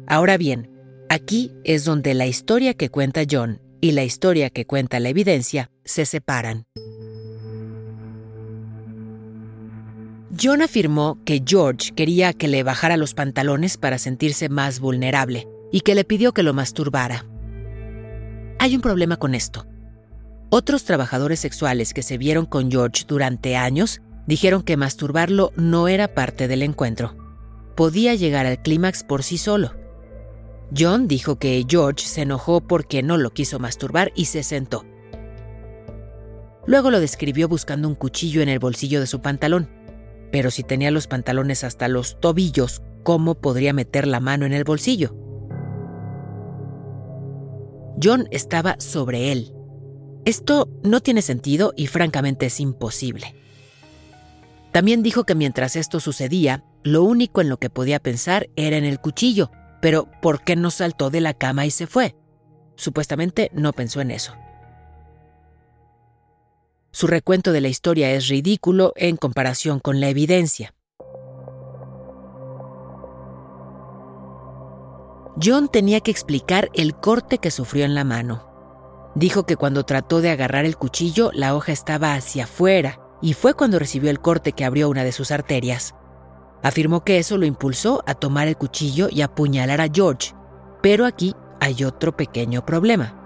Ahora 0.05 0.37
bien, 0.37 0.69
aquí 1.09 1.51
es 1.63 1.85
donde 1.85 2.13
la 2.13 2.27
historia 2.27 2.75
que 2.75 2.89
cuenta 2.89 3.23
John 3.27 3.63
y 3.81 3.93
la 3.93 4.03
historia 4.03 4.51
que 4.51 4.67
cuenta 4.67 4.99
la 4.99 5.09
evidencia 5.09 5.71
se 5.85 6.05
separan. 6.05 6.67
John 10.37 10.61
afirmó 10.61 11.17
que 11.23 11.43
George 11.45 11.91
quería 11.95 12.33
que 12.33 12.49
le 12.49 12.63
bajara 12.63 12.97
los 12.97 13.13
pantalones 13.13 13.77
para 13.77 13.97
sentirse 13.97 14.49
más 14.49 14.79
vulnerable 14.81 15.47
y 15.71 15.81
que 15.81 15.95
le 15.95 16.03
pidió 16.03 16.33
que 16.33 16.43
lo 16.43 16.53
masturbara. 16.53 17.25
Hay 18.59 18.75
un 18.75 18.81
problema 18.81 19.17
con 19.17 19.33
esto. 19.33 19.65
Otros 20.49 20.83
trabajadores 20.83 21.39
sexuales 21.39 21.93
que 21.93 22.03
se 22.03 22.17
vieron 22.17 22.45
con 22.45 22.69
George 22.69 23.05
durante 23.07 23.55
años 23.55 24.01
dijeron 24.27 24.63
que 24.63 24.77
masturbarlo 24.77 25.53
no 25.55 25.87
era 25.87 26.13
parte 26.13 26.47
del 26.47 26.63
encuentro. 26.63 27.15
Podía 27.75 28.15
llegar 28.15 28.45
al 28.45 28.61
clímax 28.61 29.03
por 29.03 29.23
sí 29.23 29.37
solo. 29.37 29.73
John 30.77 31.07
dijo 31.07 31.37
que 31.37 31.65
George 31.67 32.05
se 32.05 32.23
enojó 32.23 32.59
porque 32.59 33.03
no 33.03 33.17
lo 33.17 33.31
quiso 33.31 33.59
masturbar 33.59 34.11
y 34.15 34.25
se 34.25 34.43
sentó. 34.43 34.83
Luego 36.65 36.91
lo 36.91 36.99
describió 36.99 37.47
buscando 37.47 37.87
un 37.87 37.95
cuchillo 37.95 38.41
en 38.41 38.49
el 38.49 38.59
bolsillo 38.59 38.99
de 38.99 39.07
su 39.07 39.21
pantalón. 39.21 39.84
Pero 40.31 40.51
si 40.51 40.63
tenía 40.63 40.91
los 40.91 41.07
pantalones 41.07 41.63
hasta 41.63 41.87
los 41.87 42.19
tobillos, 42.19 42.81
¿cómo 43.03 43.35
podría 43.35 43.73
meter 43.73 44.07
la 44.07 44.19
mano 44.19 44.45
en 44.45 44.53
el 44.53 44.63
bolsillo? 44.63 45.15
John 48.01 48.27
estaba 48.31 48.75
sobre 48.79 49.31
él. 49.31 49.53
Esto 50.25 50.67
no 50.83 51.01
tiene 51.01 51.21
sentido 51.21 51.73
y 51.77 51.87
francamente 51.87 52.47
es 52.47 52.59
imposible. 52.59 53.35
También 54.71 55.03
dijo 55.03 55.23
que 55.23 55.35
mientras 55.35 55.75
esto 55.75 55.99
sucedía, 55.99 56.65
lo 56.83 57.03
único 57.03 57.41
en 57.41 57.49
lo 57.49 57.57
que 57.57 57.69
podía 57.69 57.99
pensar 57.99 58.49
era 58.55 58.75
en 58.77 58.83
el 58.83 58.99
cuchillo, 58.99 59.51
pero 59.81 60.09
¿por 60.21 60.43
qué 60.43 60.55
no 60.55 60.71
saltó 60.71 61.09
de 61.09 61.21
la 61.21 61.33
cama 61.33 61.65
y 61.65 61.71
se 61.71 61.87
fue? 61.87 62.15
Supuestamente 62.75 63.49
no 63.53 63.71
pensó 63.71 64.01
en 64.01 64.11
eso. 64.11 64.33
Su 66.95 67.07
recuento 67.07 67.51
de 67.51 67.59
la 67.59 67.67
historia 67.67 68.11
es 68.11 68.29
ridículo 68.29 68.93
en 68.95 69.17
comparación 69.17 69.81
con 69.81 69.99
la 69.99 70.07
evidencia. 70.07 70.73
John 75.43 75.67
tenía 75.67 75.99
que 75.99 76.11
explicar 76.11 76.69
el 76.73 76.95
corte 76.95 77.39
que 77.39 77.51
sufrió 77.51 77.83
en 77.83 77.95
la 77.95 78.05
mano. 78.05 78.49
Dijo 79.13 79.45
que 79.45 79.57
cuando 79.57 79.83
trató 79.83 80.21
de 80.21 80.29
agarrar 80.29 80.63
el 80.63 80.77
cuchillo, 80.77 81.31
la 81.33 81.53
hoja 81.53 81.73
estaba 81.73 82.13
hacia 82.13 82.45
afuera 82.45 83.01
y 83.21 83.33
fue 83.33 83.55
cuando 83.55 83.77
recibió 83.77 84.09
el 84.09 84.21
corte 84.21 84.53
que 84.53 84.63
abrió 84.63 84.87
una 84.87 85.03
de 85.03 85.11
sus 85.11 85.31
arterias. 85.31 85.95
Afirmó 86.63 87.03
que 87.03 87.17
eso 87.17 87.37
lo 87.37 87.45
impulsó 87.45 88.05
a 88.07 88.13
tomar 88.13 88.47
el 88.47 88.55
cuchillo 88.55 89.09
y 89.11 89.21
apuñalar 89.21 89.81
a 89.81 89.89
George, 89.93 90.33
pero 90.81 91.05
aquí 91.05 91.35
hay 91.59 91.83
otro 91.83 92.15
pequeño 92.15 92.65
problema. 92.65 93.24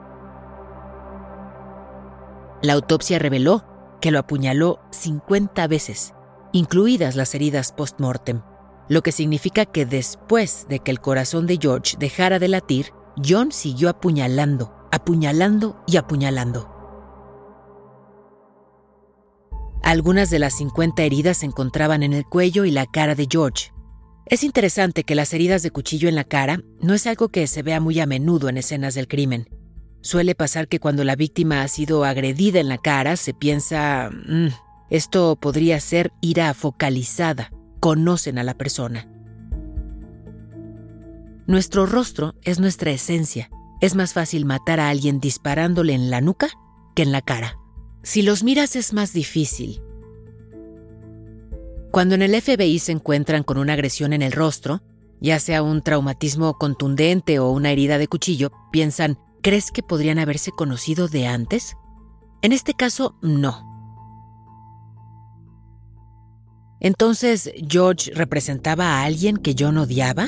La 2.61 2.73
autopsia 2.73 3.19
reveló 3.19 3.63
que 4.01 4.11
lo 4.11 4.19
apuñaló 4.19 4.79
50 4.91 5.67
veces, 5.67 6.13
incluidas 6.51 7.15
las 7.15 7.33
heridas 7.33 7.71
post-mortem, 7.71 8.41
lo 8.89 9.01
que 9.01 9.11
significa 9.11 9.65
que 9.65 9.85
después 9.85 10.65
de 10.67 10.79
que 10.79 10.91
el 10.91 10.99
corazón 10.99 11.47
de 11.47 11.57
George 11.61 11.95
dejara 11.99 12.39
de 12.39 12.47
latir, 12.47 12.87
John 13.23 13.51
siguió 13.51 13.89
apuñalando, 13.89 14.73
apuñalando 14.91 15.83
y 15.87 15.97
apuñalando. 15.97 16.75
Algunas 19.83 20.29
de 20.29 20.39
las 20.39 20.57
50 20.57 21.03
heridas 21.03 21.37
se 21.37 21.45
encontraban 21.45 22.03
en 22.03 22.13
el 22.13 22.25
cuello 22.25 22.65
y 22.65 22.71
la 22.71 22.85
cara 22.85 23.15
de 23.15 23.27
George. 23.29 23.71
Es 24.25 24.43
interesante 24.43 25.03
que 25.03 25.15
las 25.15 25.33
heridas 25.33 25.63
de 25.63 25.71
cuchillo 25.71 26.09
en 26.09 26.15
la 26.15 26.23
cara 26.23 26.61
no 26.81 26.93
es 26.93 27.07
algo 27.07 27.29
que 27.29 27.47
se 27.47 27.63
vea 27.63 27.79
muy 27.79 27.99
a 27.99 28.05
menudo 28.05 28.49
en 28.49 28.57
escenas 28.57 28.93
del 28.93 29.07
crimen. 29.07 29.47
Suele 30.01 30.33
pasar 30.33 30.67
que 30.67 30.79
cuando 30.79 31.03
la 31.03 31.15
víctima 31.15 31.61
ha 31.61 31.67
sido 31.67 32.05
agredida 32.05 32.59
en 32.59 32.69
la 32.69 32.77
cara 32.77 33.17
se 33.17 33.33
piensa, 33.33 34.09
mm, 34.11 34.47
esto 34.89 35.35
podría 35.35 35.79
ser 35.79 36.11
ira 36.21 36.53
focalizada, 36.53 37.51
conocen 37.79 38.37
a 38.37 38.43
la 38.43 38.53
persona. 38.53 39.07
Nuestro 41.47 41.85
rostro 41.85 42.35
es 42.43 42.59
nuestra 42.59 42.91
esencia. 42.91 43.49
Es 43.81 43.95
más 43.95 44.13
fácil 44.13 44.45
matar 44.45 44.79
a 44.79 44.89
alguien 44.89 45.19
disparándole 45.19 45.93
en 45.93 46.09
la 46.09 46.21
nuca 46.21 46.49
que 46.95 47.01
en 47.01 47.11
la 47.11 47.21
cara. 47.21 47.57
Si 48.03 48.21
los 48.21 48.43
miras 48.43 48.75
es 48.75 48.93
más 48.93 49.13
difícil. 49.13 49.81
Cuando 51.91 52.15
en 52.15 52.21
el 52.21 52.39
FBI 52.39 52.79
se 52.79 52.91
encuentran 52.91 53.43
con 53.43 53.57
una 53.57 53.73
agresión 53.73 54.13
en 54.13 54.21
el 54.21 54.31
rostro, 54.31 54.81
ya 55.21 55.39
sea 55.39 55.63
un 55.63 55.81
traumatismo 55.81 56.53
contundente 56.57 57.39
o 57.39 57.49
una 57.49 57.71
herida 57.71 57.97
de 57.97 58.07
cuchillo, 58.07 58.51
piensan, 58.71 59.17
¿Crees 59.41 59.71
que 59.71 59.83
podrían 59.83 60.19
haberse 60.19 60.51
conocido 60.51 61.07
de 61.07 61.27
antes? 61.27 61.77
En 62.41 62.51
este 62.51 62.73
caso, 62.73 63.17
no. 63.21 63.65
Entonces, 66.81 67.51
¿George 67.67 68.11
representaba 68.13 68.85
a 68.85 69.03
alguien 69.03 69.37
que 69.37 69.55
John 69.57 69.77
odiaba? 69.77 70.27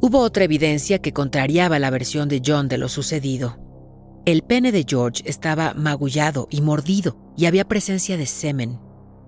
Hubo 0.00 0.20
otra 0.20 0.44
evidencia 0.44 1.00
que 1.00 1.12
contrariaba 1.12 1.78
la 1.78 1.90
versión 1.90 2.28
de 2.28 2.42
John 2.44 2.68
de 2.68 2.78
lo 2.78 2.88
sucedido. 2.88 3.58
El 4.24 4.42
pene 4.42 4.72
de 4.72 4.84
George 4.86 5.22
estaba 5.26 5.74
magullado 5.74 6.46
y 6.50 6.60
mordido 6.60 7.34
y 7.36 7.46
había 7.46 7.66
presencia 7.66 8.16
de 8.16 8.26
semen. 8.26 8.78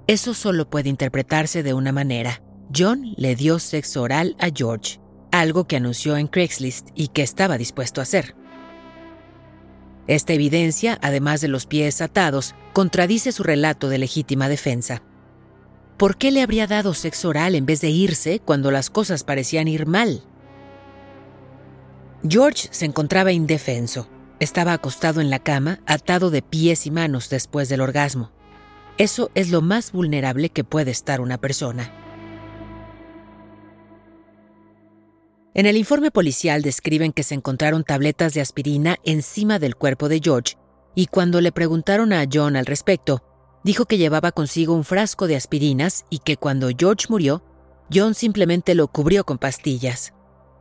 Eso 0.07 0.35
solo 0.35 0.69
puede 0.69 0.89
interpretarse 0.89 1.63
de 1.63 1.75
una 1.75 1.93
manera. 1.93 2.43
John 2.75 3.15
le 3.17 3.35
dio 3.35 3.59
sexo 3.59 4.03
oral 4.03 4.37
a 4.39 4.49
George 4.55 5.01
algo 5.31 5.67
que 5.67 5.77
anunció 5.77 6.17
en 6.17 6.27
Craigslist 6.27 6.89
y 6.95 7.09
que 7.09 7.23
estaba 7.23 7.59
dispuesto 7.59 8.01
a 8.01 8.03
hacer. 8.03 8.35
Esta 10.07 10.33
evidencia, 10.33 10.99
además 11.03 11.41
de 11.41 11.49
los 11.49 11.67
pies 11.67 12.01
atados, 12.01 12.55
contradice 12.73 13.33
su 13.33 13.43
relato 13.43 13.89
de 13.89 13.99
legítima 13.99 14.49
defensa. 14.49 15.03
¿Por 15.97 16.17
qué 16.17 16.31
le 16.31 16.43
habría 16.43 16.67
dado 16.67 16.95
sexo 16.95 17.29
oral 17.29 17.55
en 17.55 17.67
vez 17.67 17.81
de 17.81 17.91
irse 17.91 18.41
cuando 18.41 18.71
las 18.71 18.91
cosas 18.91 19.23
parecían 19.23 19.69
ir 19.69 19.87
mal? 19.87 20.25
George 22.27 22.69
se 22.71 22.87
encontraba 22.87 23.33
indefenso. 23.33 24.09
Estaba 24.41 24.73
acostado 24.73 25.21
en 25.21 25.31
la 25.31 25.39
cama, 25.39 25.81
atado 25.87 26.31
de 26.31 26.43
pies 26.43 26.87
y 26.87 26.91
manos 26.91 27.29
después 27.29 27.69
del 27.69 27.83
orgasmo. 27.83 28.31
Eso 28.99 29.31
es 29.35 29.51
lo 29.51 29.63
más 29.63 29.93
vulnerable 29.93 30.51
que 30.51 30.65
puede 30.65 30.91
estar 30.91 31.21
una 31.21 31.39
persona. 31.39 31.93
En 35.53 35.67
el 35.67 35.77
informe 35.77 36.13
policial 36.13 36.63
describen 36.63 37.13
que 37.13 37.25
se 37.25 37.35
encontraron 37.35 37.83
tabletas 37.83 38.35
de 38.35 38.41
aspirina 38.41 38.97
encima 39.05 39.59
del 39.59 39.75
cuerpo 39.75 40.09
de 40.09 40.21
George 40.23 40.57
y 40.95 41.07
cuando 41.07 41.41
le 41.41 41.51
preguntaron 41.51 42.13
a 42.13 42.25
John 42.33 42.55
al 42.55 42.67
respecto, 42.67 43.25
dijo 43.65 43.85
que 43.85 43.99
llevaba 43.99 44.31
consigo 44.31 44.75
un 44.75 44.85
frasco 44.85 45.27
de 45.27 45.35
aspirinas 45.35 46.05
y 46.09 46.21
que 46.21 46.37
cuando 46.37 46.69
George 46.77 47.07
murió, 47.09 47.43
John 47.93 48.15
simplemente 48.15 48.77
lo 48.77 48.87
cubrió 48.89 49.25
con 49.25 49.39
pastillas. 49.39 50.13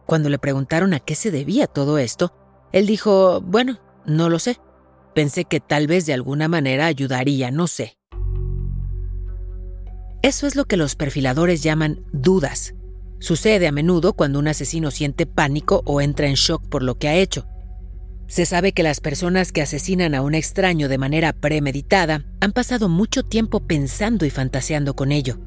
Cuando 0.07 0.29
le 0.29 0.39
preguntaron 0.39 0.95
a 0.95 0.99
qué 0.99 1.13
se 1.13 1.29
debía 1.29 1.67
todo 1.67 1.99
esto, 1.99 2.33
él 2.71 2.87
dijo, 2.87 3.41
bueno, 3.41 3.79
No 4.05 4.29
lo 4.29 4.39
sé. 4.39 4.59
Pensé 5.13 5.45
que 5.45 5.59
tal 5.59 5.85
vez 5.85 6.07
de 6.07 6.13
alguna 6.13 6.47
manera 6.47 6.87
ayudaría, 6.87 7.51
no 7.51 7.67
sé. 7.67 7.97
Eso 10.23 10.47
es 10.47 10.55
lo 10.55 10.65
que 10.65 10.77
los 10.77 10.95
perfiladores 10.95 11.61
llaman 11.61 12.03
dudas. 12.11 12.73
Sucede 13.19 13.67
a 13.67 13.71
menudo 13.71 14.13
cuando 14.13 14.39
un 14.39 14.47
asesino 14.47 14.91
siente 14.91 15.25
pánico 15.25 15.81
o 15.85 16.01
entra 16.01 16.27
en 16.27 16.35
shock 16.35 16.67
por 16.69 16.83
lo 16.83 16.97
que 16.97 17.09
ha 17.09 17.15
hecho. 17.15 17.45
Se 18.27 18.45
sabe 18.45 18.71
que 18.71 18.83
las 18.83 19.01
personas 19.01 19.51
que 19.51 19.61
asesinan 19.61 20.15
a 20.15 20.21
un 20.21 20.35
extraño 20.35 20.87
de 20.87 20.97
manera 20.97 21.33
premeditada 21.33 22.25
han 22.39 22.53
pasado 22.53 22.87
mucho 22.87 23.23
tiempo 23.23 23.59
pensando 23.59 24.25
y 24.25 24.29
fantaseando 24.29 24.95
con 24.95 25.11
ello. 25.11 25.39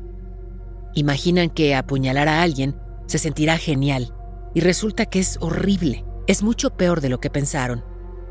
Imaginan 0.95 1.49
que 1.49 1.75
apuñalar 1.75 2.29
a 2.29 2.43
alguien 2.43 2.77
se 3.07 3.19
sentirá 3.19 3.57
genial 3.57 4.15
y 4.55 4.61
resulta 4.61 5.07
que 5.07 5.21
es 5.21 5.39
horrible, 5.41 6.05
es 6.27 6.43
mucho 6.43 6.77
peor 6.77 7.01
de 7.01 7.09
lo 7.09 7.21
que 7.21 7.31
pensaron. 7.31 7.85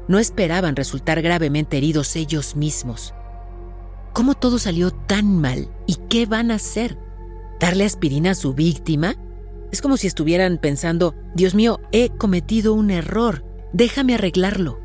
No 0.08 0.20
esperaban 0.20 0.76
resultar 0.76 1.22
gravemente 1.22 1.78
heridos 1.78 2.16
ellos 2.16 2.56
mismos. 2.56 3.16
¿Cómo 4.14 4.36
todo 4.36 4.60
salió 4.60 4.92
tan 4.92 5.40
mal? 5.40 5.70
¿Y 5.88 5.96
qué 6.10 6.26
van 6.26 6.52
a 6.52 6.56
hacer? 6.56 7.00
¿Darle 7.60 7.86
aspirina 7.86 8.32
a 8.32 8.36
su 8.36 8.54
víctima? 8.54 9.16
Es 9.72 9.82
como 9.82 9.96
si 9.96 10.08
estuvieran 10.08 10.58
pensando, 10.58 11.16
Dios 11.34 11.56
mío, 11.56 11.80
he 11.94 12.10
cometido 12.10 12.74
un 12.74 12.92
error, 12.92 13.46
déjame 13.72 14.16
arreglarlo. 14.16 14.80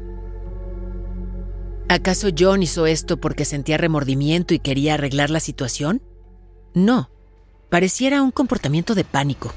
¿Acaso 1.89 2.29
John 2.37 2.63
hizo 2.63 2.87
esto 2.87 3.17
porque 3.17 3.45
sentía 3.45 3.79
remordimiento 3.79 4.55
y 4.55 4.61
quería 4.61 4.95
arreglar 4.95 5.31
la 5.31 5.41
situación? 5.41 6.03
No, 6.75 7.11
pareciera 7.69 8.23
un 8.23 8.31
comportamiento 8.31 8.95
de 8.95 9.05
pánico. 9.05 9.53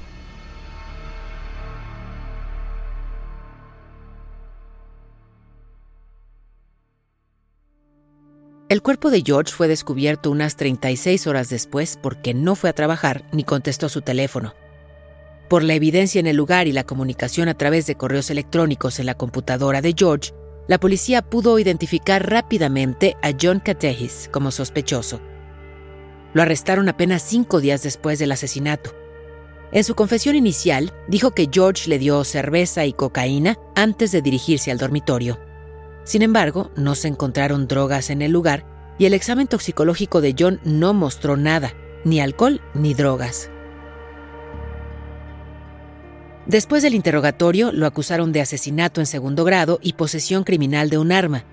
El 8.67 8.83
cuerpo 8.83 9.09
de 9.09 9.23
George 9.25 9.51
fue 9.51 9.67
descubierto 9.67 10.29
unas 10.29 10.55
36 10.55 11.25
horas 11.25 11.49
después 11.49 11.97
porque 12.01 12.35
no 12.35 12.55
fue 12.55 12.69
a 12.69 12.73
trabajar 12.73 13.27
ni 13.31 13.43
contestó 13.43 13.89
su 13.89 14.01
teléfono. 14.01 14.53
Por 15.49 15.63
la 15.63 15.73
evidencia 15.73 16.19
en 16.19 16.27
el 16.27 16.35
lugar 16.35 16.67
y 16.67 16.71
la 16.71 16.83
comunicación 16.83 17.49
a 17.49 17.55
través 17.55 17.87
de 17.87 17.95
correos 17.95 18.29
electrónicos 18.29 18.99
en 18.99 19.07
la 19.07 19.15
computadora 19.15 19.81
de 19.81 19.95
George, 19.97 20.31
la 20.67 20.79
policía 20.79 21.23
pudo 21.23 21.57
identificar 21.57 22.29
rápidamente 22.29 23.17
a 23.23 23.31
John 23.41 23.59
Catehis 23.59 24.29
como 24.31 24.51
sospechoso. 24.51 25.19
Lo 26.33 26.43
arrestaron 26.43 26.87
apenas 26.87 27.23
cinco 27.23 27.61
días 27.61 27.81
después 27.81 28.19
del 28.19 28.31
asesinato. 28.31 28.91
En 29.71 29.83
su 29.83 29.95
confesión 29.95 30.35
inicial, 30.35 30.93
dijo 31.07 31.31
que 31.31 31.49
George 31.51 31.89
le 31.89 31.97
dio 31.97 32.23
cerveza 32.23 32.85
y 32.85 32.93
cocaína 32.93 33.57
antes 33.75 34.11
de 34.11 34.21
dirigirse 34.21 34.69
al 34.69 34.77
dormitorio. 34.77 35.39
Sin 36.03 36.21
embargo, 36.21 36.69
no 36.75 36.93
se 36.93 37.07
encontraron 37.07 37.67
drogas 37.67 38.11
en 38.11 38.21
el 38.21 38.31
lugar 38.31 38.67
y 38.99 39.05
el 39.05 39.15
examen 39.15 39.47
toxicológico 39.47 40.21
de 40.21 40.35
John 40.37 40.59
no 40.63 40.93
mostró 40.93 41.37
nada, 41.37 41.73
ni 42.05 42.19
alcohol 42.19 42.61
ni 42.75 42.93
drogas. 42.93 43.49
Después 46.49 46.81
del 46.81 46.95
interrogatorio, 46.95 47.71
lo 47.71 47.85
acusaron 47.85 48.31
de 48.31 48.41
asesinato 48.41 48.99
en 48.99 49.05
segundo 49.05 49.43
grado 49.43 49.77
y 49.83 49.93
posesión 49.93 50.43
criminal 50.43 50.89
de 50.89 50.97
un 50.97 51.11
arma, 51.11 51.45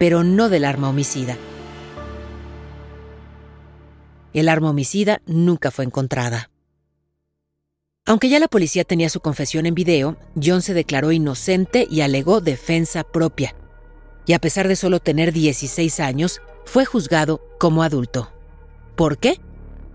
pero 0.00 0.24
no 0.24 0.48
del 0.48 0.64
arma 0.64 0.88
homicida. 0.88 1.36
El 4.32 4.48
arma 4.48 4.70
homicida 4.70 5.22
nunca 5.26 5.70
fue 5.70 5.84
encontrada. 5.84 6.50
Aunque 8.06 8.28
ya 8.28 8.40
la 8.40 8.48
policía 8.48 8.82
tenía 8.82 9.08
su 9.08 9.20
confesión 9.20 9.66
en 9.66 9.76
video, 9.76 10.16
John 10.42 10.62
se 10.62 10.74
declaró 10.74 11.12
inocente 11.12 11.86
y 11.88 12.00
alegó 12.00 12.40
defensa 12.40 13.04
propia, 13.04 13.54
y 14.26 14.32
a 14.32 14.40
pesar 14.40 14.66
de 14.66 14.74
solo 14.74 14.98
tener 14.98 15.32
16 15.32 16.00
años, 16.00 16.42
fue 16.64 16.84
juzgado 16.84 17.40
como 17.60 17.84
adulto. 17.84 18.32
¿Por 18.96 19.16
qué? 19.16 19.40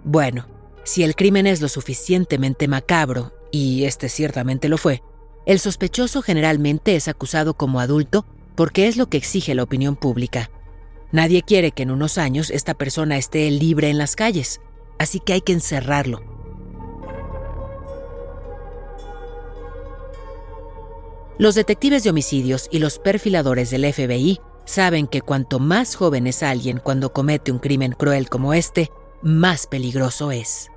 Bueno, 0.06 0.48
si 0.86 1.04
el 1.04 1.18
crimen 1.18 1.46
es 1.46 1.60
lo 1.60 1.68
suficientemente 1.68 2.70
macabro, 2.70 3.34
y 3.52 3.86
este 3.86 4.10
ciertamente 4.10 4.70
lo 4.70 4.78
fue, 4.78 5.04
el 5.46 5.60
sospechoso 5.60 6.22
generalmente 6.22 6.96
es 6.96 7.08
acusado 7.08 7.56
como 7.56 7.80
adulto 7.80 8.26
porque 8.56 8.88
es 8.88 8.98
lo 8.98 9.10
que 9.10 9.18
exige 9.18 9.56
la 9.56 9.64
opinión 9.64 9.96
pública. 9.96 10.52
Nadie 11.12 11.42
quiere 11.42 11.72
que 11.72 11.84
en 11.84 11.92
unos 11.92 12.18
años 12.18 12.52
esta 12.52 12.74
persona 12.74 13.18
esté 13.18 13.50
libre 13.50 13.90
en 13.90 13.98
las 13.98 14.16
calles, 14.16 14.62
así 15.00 15.20
que 15.20 15.34
hay 15.34 15.42
que 15.42 15.54
encerrarlo. 15.54 16.22
Los 21.40 21.56
detectives 21.56 22.04
de 22.04 22.10
homicidios 22.10 22.68
y 22.70 22.80
los 22.80 23.00
perfiladores 23.00 23.70
del 23.70 23.92
FBI 23.92 24.42
saben 24.66 25.08
que 25.08 25.22
cuanto 25.22 25.58
más 25.58 25.96
joven 25.96 26.28
es 26.28 26.44
alguien 26.44 26.82
cuando 26.84 27.14
comete 27.14 27.52
un 27.52 27.60
crimen 27.60 27.94
cruel 27.94 28.30
como 28.30 28.54
este, 28.54 28.92
más 29.24 29.66
peligroso 29.66 30.32
es. 30.32 30.70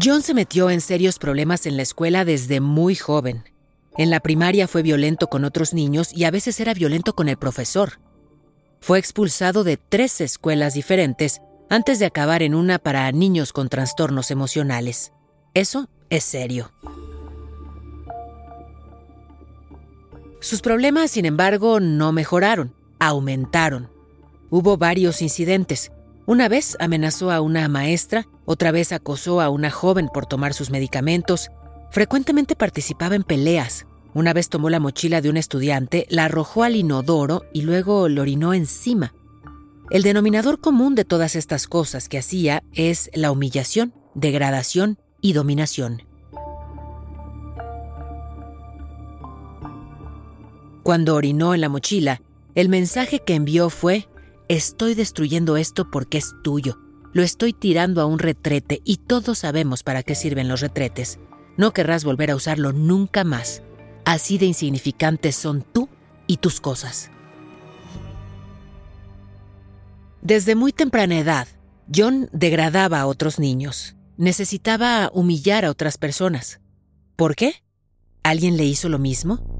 John 0.00 0.22
se 0.22 0.34
metió 0.34 0.70
en 0.70 0.80
serios 0.80 1.18
problemas 1.18 1.66
en 1.66 1.76
la 1.76 1.82
escuela 1.82 2.24
desde 2.24 2.60
muy 2.60 2.94
joven. 2.94 3.44
En 3.96 4.10
la 4.10 4.20
primaria 4.20 4.68
fue 4.68 4.82
violento 4.82 5.28
con 5.28 5.44
otros 5.44 5.74
niños 5.74 6.12
y 6.12 6.24
a 6.24 6.30
veces 6.30 6.60
era 6.60 6.72
violento 6.72 7.14
con 7.14 7.28
el 7.28 7.36
profesor. 7.36 7.98
Fue 8.80 8.98
expulsado 8.98 9.64
de 9.64 9.76
tres 9.76 10.20
escuelas 10.20 10.74
diferentes 10.74 11.40
antes 11.68 11.98
de 11.98 12.06
acabar 12.06 12.42
en 12.42 12.54
una 12.54 12.78
para 12.78 13.10
niños 13.10 13.52
con 13.52 13.68
trastornos 13.68 14.30
emocionales. 14.30 15.12
Eso 15.54 15.88
es 16.10 16.22
serio. 16.22 16.70
Sus 20.40 20.60
problemas, 20.60 21.10
sin 21.10 21.24
embargo, 21.24 21.80
no 21.80 22.12
mejoraron, 22.12 22.72
aumentaron. 23.00 23.90
Hubo 24.50 24.76
varios 24.76 25.22
incidentes, 25.22 25.90
una 26.28 26.46
vez 26.46 26.76
amenazó 26.78 27.30
a 27.30 27.40
una 27.40 27.66
maestra, 27.68 28.28
otra 28.44 28.70
vez 28.70 28.92
acosó 28.92 29.40
a 29.40 29.48
una 29.48 29.70
joven 29.70 30.10
por 30.12 30.26
tomar 30.26 30.52
sus 30.52 30.68
medicamentos, 30.68 31.48
frecuentemente 31.90 32.54
participaba 32.54 33.14
en 33.14 33.22
peleas. 33.22 33.86
Una 34.12 34.34
vez 34.34 34.50
tomó 34.50 34.68
la 34.68 34.78
mochila 34.78 35.22
de 35.22 35.30
un 35.30 35.38
estudiante, 35.38 36.06
la 36.10 36.26
arrojó 36.26 36.64
al 36.64 36.76
inodoro 36.76 37.44
y 37.54 37.62
luego 37.62 38.10
lo 38.10 38.20
orinó 38.20 38.52
encima. 38.52 39.14
El 39.90 40.02
denominador 40.02 40.60
común 40.60 40.94
de 40.94 41.06
todas 41.06 41.34
estas 41.34 41.66
cosas 41.66 42.10
que 42.10 42.18
hacía 42.18 42.62
es 42.74 43.10
la 43.14 43.30
humillación, 43.30 43.94
degradación 44.14 44.98
y 45.22 45.32
dominación. 45.32 46.02
Cuando 50.82 51.14
orinó 51.14 51.54
en 51.54 51.62
la 51.62 51.70
mochila, 51.70 52.20
el 52.54 52.68
mensaje 52.68 53.20
que 53.20 53.34
envió 53.34 53.70
fue 53.70 54.08
Estoy 54.48 54.94
destruyendo 54.94 55.58
esto 55.58 55.90
porque 55.90 56.16
es 56.16 56.34
tuyo. 56.42 56.78
Lo 57.12 57.22
estoy 57.22 57.52
tirando 57.52 58.00
a 58.00 58.06
un 58.06 58.18
retrete 58.18 58.80
y 58.82 58.96
todos 58.96 59.40
sabemos 59.40 59.82
para 59.82 60.02
qué 60.02 60.14
sirven 60.14 60.48
los 60.48 60.62
retretes. 60.62 61.18
No 61.58 61.74
querrás 61.74 62.02
volver 62.02 62.30
a 62.30 62.36
usarlo 62.36 62.72
nunca 62.72 63.24
más. 63.24 63.62
Así 64.06 64.38
de 64.38 64.46
insignificantes 64.46 65.36
son 65.36 65.66
tú 65.70 65.90
y 66.26 66.38
tus 66.38 66.62
cosas. 66.62 67.10
Desde 70.22 70.54
muy 70.54 70.72
temprana 70.72 71.18
edad, 71.18 71.46
John 71.94 72.30
degradaba 72.32 73.00
a 73.00 73.06
otros 73.06 73.38
niños. 73.38 73.96
Necesitaba 74.16 75.10
humillar 75.12 75.66
a 75.66 75.70
otras 75.70 75.98
personas. 75.98 76.60
¿Por 77.16 77.36
qué? 77.36 77.52
¿Alguien 78.22 78.56
le 78.56 78.64
hizo 78.64 78.88
lo 78.88 78.98
mismo? 78.98 79.57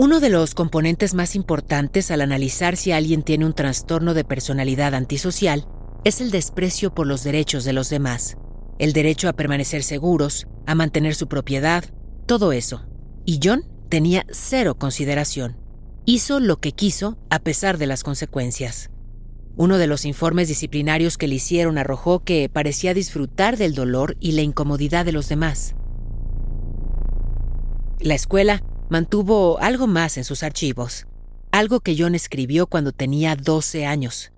Uno 0.00 0.20
de 0.20 0.28
los 0.28 0.54
componentes 0.54 1.14
más 1.14 1.34
importantes 1.34 2.12
al 2.12 2.20
analizar 2.20 2.76
si 2.76 2.92
alguien 2.92 3.24
tiene 3.24 3.44
un 3.44 3.52
trastorno 3.52 4.14
de 4.14 4.22
personalidad 4.22 4.94
antisocial 4.94 5.66
es 6.04 6.20
el 6.20 6.30
desprecio 6.30 6.94
por 6.94 7.08
los 7.08 7.24
derechos 7.24 7.64
de 7.64 7.72
los 7.72 7.90
demás, 7.90 8.36
el 8.78 8.92
derecho 8.92 9.28
a 9.28 9.32
permanecer 9.32 9.82
seguros, 9.82 10.46
a 10.66 10.76
mantener 10.76 11.16
su 11.16 11.26
propiedad, 11.26 11.84
todo 12.26 12.52
eso. 12.52 12.86
Y 13.24 13.40
John 13.42 13.64
tenía 13.88 14.24
cero 14.30 14.76
consideración. 14.78 15.56
Hizo 16.04 16.38
lo 16.38 16.60
que 16.60 16.70
quiso 16.70 17.18
a 17.28 17.40
pesar 17.40 17.76
de 17.76 17.88
las 17.88 18.04
consecuencias. 18.04 18.90
Uno 19.56 19.78
de 19.78 19.88
los 19.88 20.04
informes 20.04 20.46
disciplinarios 20.46 21.18
que 21.18 21.26
le 21.26 21.34
hicieron 21.34 21.76
arrojó 21.76 22.20
que 22.20 22.48
parecía 22.48 22.94
disfrutar 22.94 23.56
del 23.56 23.74
dolor 23.74 24.16
y 24.20 24.30
la 24.30 24.42
incomodidad 24.42 25.04
de 25.04 25.10
los 25.10 25.28
demás. 25.28 25.74
La 27.98 28.14
escuela 28.14 28.62
mantuvo 28.88 29.58
algo 29.60 29.86
más 29.86 30.16
en 30.16 30.24
sus 30.24 30.42
archivos, 30.42 31.06
algo 31.52 31.80
que 31.80 31.96
John 31.98 32.14
escribió 32.14 32.66
cuando 32.66 32.92
tenía 32.92 33.36
12 33.36 33.86
años. 33.86 34.32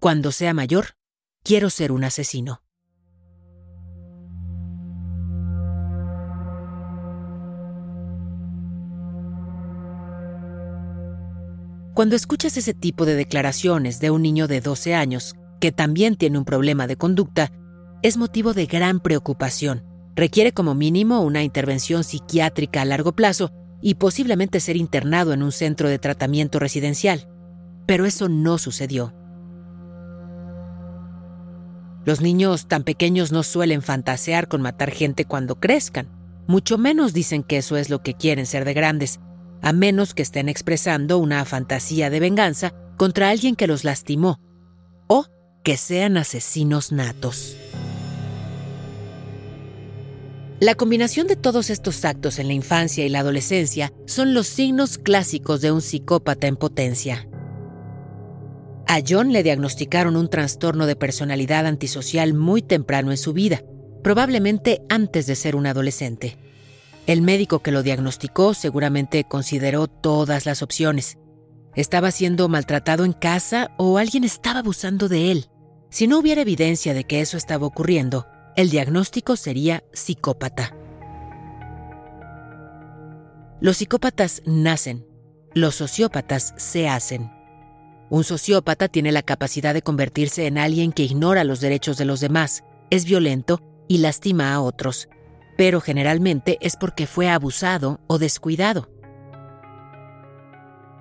Cuando 0.00 0.32
sea 0.32 0.54
mayor, 0.54 0.96
quiero 1.42 1.70
ser 1.70 1.92
un 1.92 2.04
asesino. 2.04 2.62
Cuando 11.94 12.14
escuchas 12.14 12.58
ese 12.58 12.74
tipo 12.74 13.06
de 13.06 13.14
declaraciones 13.14 14.00
de 14.00 14.10
un 14.10 14.20
niño 14.20 14.48
de 14.48 14.60
12 14.60 14.94
años, 14.94 15.34
que 15.60 15.72
también 15.72 16.16
tiene 16.16 16.36
un 16.36 16.44
problema 16.44 16.86
de 16.86 16.96
conducta, 16.96 17.50
es 18.02 18.18
motivo 18.18 18.52
de 18.52 18.66
gran 18.66 19.00
preocupación. 19.00 19.82
Requiere 20.14 20.52
como 20.52 20.74
mínimo 20.74 21.22
una 21.22 21.42
intervención 21.42 22.04
psiquiátrica 22.04 22.82
a 22.82 22.84
largo 22.84 23.12
plazo 23.12 23.50
y 23.80 23.94
posiblemente 23.94 24.60
ser 24.60 24.76
internado 24.76 25.32
en 25.32 25.42
un 25.42 25.52
centro 25.52 25.88
de 25.88 25.98
tratamiento 25.98 26.58
residencial. 26.58 27.28
Pero 27.86 28.04
eso 28.04 28.28
no 28.28 28.58
sucedió. 28.58 29.14
Los 32.04 32.20
niños 32.20 32.68
tan 32.68 32.84
pequeños 32.84 33.32
no 33.32 33.42
suelen 33.42 33.82
fantasear 33.82 34.46
con 34.46 34.62
matar 34.62 34.90
gente 34.90 35.24
cuando 35.24 35.58
crezcan, 35.58 36.08
mucho 36.46 36.78
menos 36.78 37.12
dicen 37.12 37.42
que 37.42 37.56
eso 37.56 37.76
es 37.76 37.90
lo 37.90 38.02
que 38.02 38.14
quieren 38.14 38.46
ser 38.46 38.64
de 38.64 38.74
grandes, 38.74 39.18
a 39.62 39.72
menos 39.72 40.14
que 40.14 40.22
estén 40.22 40.48
expresando 40.48 41.18
una 41.18 41.44
fantasía 41.44 42.08
de 42.08 42.20
venganza 42.20 42.72
contra 42.96 43.30
alguien 43.30 43.56
que 43.56 43.66
los 43.66 43.82
lastimó, 43.82 44.38
o 45.08 45.26
que 45.64 45.76
sean 45.76 46.16
asesinos 46.16 46.92
natos. 46.92 47.56
La 50.58 50.74
combinación 50.74 51.26
de 51.26 51.36
todos 51.36 51.68
estos 51.68 52.02
actos 52.06 52.38
en 52.38 52.46
la 52.46 52.54
infancia 52.54 53.04
y 53.04 53.10
la 53.10 53.18
adolescencia 53.18 53.92
son 54.06 54.32
los 54.32 54.46
signos 54.46 54.96
clásicos 54.96 55.60
de 55.60 55.70
un 55.70 55.82
psicópata 55.82 56.46
en 56.46 56.56
potencia. 56.56 57.28
A 58.86 59.00
John 59.06 59.34
le 59.34 59.42
diagnosticaron 59.42 60.16
un 60.16 60.30
trastorno 60.30 60.86
de 60.86 60.96
personalidad 60.96 61.66
antisocial 61.66 62.32
muy 62.32 62.62
temprano 62.62 63.10
en 63.10 63.18
su 63.18 63.34
vida, 63.34 63.64
probablemente 64.02 64.80
antes 64.88 65.26
de 65.26 65.34
ser 65.34 65.56
un 65.56 65.66
adolescente. 65.66 66.38
El 67.06 67.20
médico 67.20 67.58
que 67.58 67.70
lo 67.70 67.82
diagnosticó 67.82 68.54
seguramente 68.54 69.24
consideró 69.24 69.88
todas 69.88 70.46
las 70.46 70.62
opciones. 70.62 71.18
Estaba 71.74 72.10
siendo 72.10 72.48
maltratado 72.48 73.04
en 73.04 73.12
casa 73.12 73.72
o 73.76 73.98
alguien 73.98 74.24
estaba 74.24 74.60
abusando 74.60 75.08
de 75.08 75.32
él. 75.32 75.50
Si 75.90 76.06
no 76.06 76.18
hubiera 76.18 76.40
evidencia 76.40 76.94
de 76.94 77.04
que 77.04 77.20
eso 77.20 77.36
estaba 77.36 77.66
ocurriendo, 77.66 78.26
el 78.56 78.70
diagnóstico 78.70 79.36
sería 79.36 79.84
psicópata. 79.92 80.74
Los 83.60 83.76
psicópatas 83.78 84.42
nacen, 84.46 85.06
los 85.54 85.76
sociópatas 85.76 86.54
se 86.56 86.88
hacen. 86.88 87.30
Un 88.08 88.24
sociópata 88.24 88.88
tiene 88.88 89.12
la 89.12 89.22
capacidad 89.22 89.74
de 89.74 89.82
convertirse 89.82 90.46
en 90.46 90.58
alguien 90.58 90.92
que 90.92 91.02
ignora 91.02 91.44
los 91.44 91.60
derechos 91.60 91.98
de 91.98 92.06
los 92.06 92.20
demás, 92.20 92.64
es 92.90 93.04
violento 93.04 93.60
y 93.88 93.98
lastima 93.98 94.54
a 94.54 94.60
otros, 94.60 95.08
pero 95.56 95.80
generalmente 95.80 96.58
es 96.60 96.76
porque 96.76 97.06
fue 97.06 97.28
abusado 97.28 98.00
o 98.06 98.18
descuidado. 98.18 98.90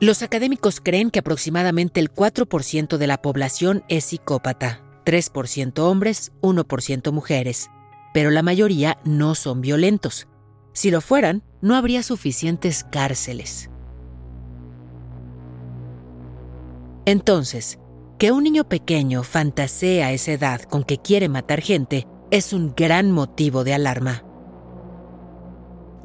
Los 0.02 0.24
académicos 0.24 0.82
creen 0.82 1.10
que 1.10 1.20
aproximadamente 1.20 2.02
el 2.02 2.12
4% 2.14 2.98
de 2.98 3.08
la 3.08 3.22
población 3.22 3.86
es 3.88 4.06
psicópata, 4.06 4.85
3% 5.06 5.80
hombres, 5.80 6.32
1% 6.42 7.12
mujeres, 7.12 7.70
pero 8.14 8.32
la 8.32 8.42
mayoría 8.42 8.98
no 9.04 9.36
son 9.36 9.62
violentos. 9.62 10.28
Si 10.74 10.92
lo 10.92 11.02
fueran, 11.02 11.44
no 11.62 11.76
habría 11.76 12.04
suficientes 12.04 12.84
cárceles. 12.84 13.70
Entonces, 17.06 17.80
que 18.18 18.32
un 18.32 18.44
niño 18.44 18.68
pequeño 18.68 19.24
fantasee 19.24 20.02
a 20.02 20.12
esa 20.12 20.32
edad 20.32 20.62
con 20.62 20.84
que 20.84 20.98
quiere 20.98 21.30
matar 21.30 21.62
gente 21.62 22.08
es 22.32 22.54
un 22.54 22.74
gran 22.76 23.12
motivo 23.12 23.64
de 23.64 23.74
alarma. 23.74 24.24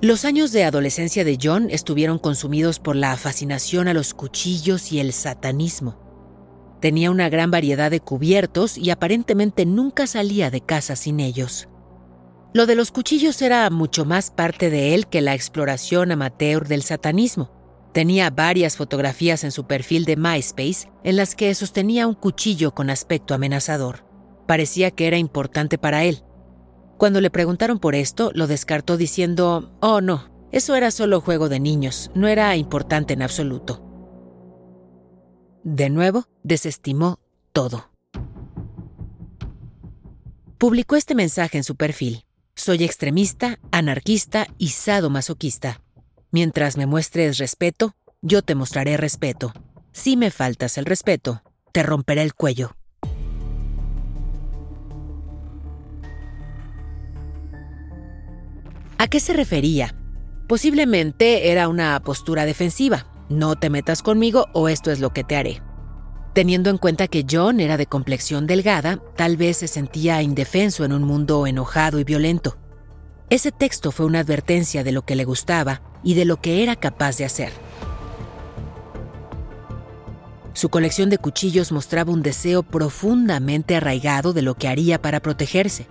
Los 0.02 0.24
años 0.24 0.50
de 0.52 0.64
adolescencia 0.64 1.24
de 1.24 1.38
John 1.40 1.68
estuvieron 1.70 2.18
consumidos 2.18 2.78
por 2.78 2.96
la 2.96 3.16
fascinación 3.16 3.86
a 3.86 3.94
los 3.94 4.14
cuchillos 4.14 4.92
y 4.92 4.98
el 5.00 5.12
satanismo. 5.12 6.09
Tenía 6.80 7.10
una 7.10 7.28
gran 7.28 7.50
variedad 7.50 7.90
de 7.90 8.00
cubiertos 8.00 8.78
y 8.78 8.90
aparentemente 8.90 9.66
nunca 9.66 10.06
salía 10.06 10.50
de 10.50 10.60
casa 10.60 10.96
sin 10.96 11.20
ellos. 11.20 11.68
Lo 12.52 12.66
de 12.66 12.74
los 12.74 12.90
cuchillos 12.90 13.40
era 13.42 13.68
mucho 13.70 14.04
más 14.04 14.30
parte 14.30 14.70
de 14.70 14.94
él 14.94 15.06
que 15.06 15.20
la 15.20 15.34
exploración 15.34 16.10
amateur 16.10 16.66
del 16.66 16.82
satanismo. 16.82 17.52
Tenía 17.92 18.30
varias 18.30 18.76
fotografías 18.76 19.44
en 19.44 19.52
su 19.52 19.66
perfil 19.66 20.04
de 20.04 20.16
MySpace 20.16 20.88
en 21.04 21.16
las 21.16 21.34
que 21.34 21.54
sostenía 21.54 22.06
un 22.06 22.14
cuchillo 22.14 22.74
con 22.74 22.90
aspecto 22.90 23.34
amenazador. 23.34 24.04
Parecía 24.46 24.90
que 24.90 25.06
era 25.06 25.18
importante 25.18 25.78
para 25.78 26.04
él, 26.04 26.24
cuando 27.00 27.22
le 27.22 27.30
preguntaron 27.30 27.78
por 27.78 27.94
esto, 27.94 28.30
lo 28.34 28.46
descartó 28.46 28.98
diciendo, 28.98 29.72
oh 29.80 30.02
no, 30.02 30.28
eso 30.52 30.74
era 30.74 30.90
solo 30.90 31.22
juego 31.22 31.48
de 31.48 31.58
niños, 31.58 32.10
no 32.14 32.28
era 32.28 32.54
importante 32.56 33.14
en 33.14 33.22
absoluto. 33.22 33.82
De 35.64 35.90
nuevo, 35.90 36.26
desestimó 36.42 37.20
todo. 37.52 37.90
Publicó 40.56 40.96
este 40.96 41.14
mensaje 41.14 41.58
en 41.58 41.64
su 41.64 41.76
perfil. 41.76 42.24
Soy 42.54 42.84
extremista, 42.84 43.58
anarquista 43.70 44.46
y 44.58 44.68
sadomasoquista. 44.68 45.82
Mientras 46.30 46.76
me 46.76 46.86
muestres 46.86 47.38
respeto, 47.38 47.94
yo 48.22 48.42
te 48.42 48.54
mostraré 48.54 48.96
respeto. 48.96 49.52
Si 49.92 50.16
me 50.16 50.30
faltas 50.30 50.78
el 50.78 50.84
respeto, 50.84 51.42
te 51.72 51.82
romperé 51.82 52.22
el 52.22 52.34
cuello. 52.34 52.76
¿A 58.98 59.08
qué 59.08 59.20
se 59.20 59.32
refería? 59.32 59.94
Posiblemente 60.46 61.50
era 61.50 61.68
una 61.68 61.98
postura 62.00 62.44
defensiva. 62.44 63.09
No 63.30 63.54
te 63.54 63.70
metas 63.70 64.02
conmigo 64.02 64.48
o 64.52 64.68
esto 64.68 64.90
es 64.90 64.98
lo 64.98 65.12
que 65.12 65.22
te 65.22 65.36
haré. 65.36 65.62
Teniendo 66.34 66.68
en 66.68 66.78
cuenta 66.78 67.06
que 67.06 67.24
John 67.30 67.60
era 67.60 67.76
de 67.76 67.86
complexión 67.86 68.48
delgada, 68.48 69.00
tal 69.14 69.36
vez 69.36 69.58
se 69.58 69.68
sentía 69.68 70.20
indefenso 70.20 70.84
en 70.84 70.92
un 70.92 71.04
mundo 71.04 71.46
enojado 71.46 72.00
y 72.00 72.04
violento. 72.04 72.58
Ese 73.28 73.52
texto 73.52 73.92
fue 73.92 74.06
una 74.06 74.18
advertencia 74.18 74.82
de 74.82 74.90
lo 74.90 75.02
que 75.02 75.14
le 75.14 75.24
gustaba 75.24 75.80
y 76.02 76.14
de 76.14 76.24
lo 76.24 76.40
que 76.40 76.64
era 76.64 76.74
capaz 76.74 77.18
de 77.18 77.24
hacer. 77.24 77.52
Su 80.52 80.68
colección 80.68 81.08
de 81.08 81.18
cuchillos 81.18 81.70
mostraba 81.70 82.12
un 82.12 82.22
deseo 82.22 82.64
profundamente 82.64 83.76
arraigado 83.76 84.32
de 84.32 84.42
lo 84.42 84.56
que 84.56 84.66
haría 84.66 85.00
para 85.00 85.20
protegerse. 85.20 85.86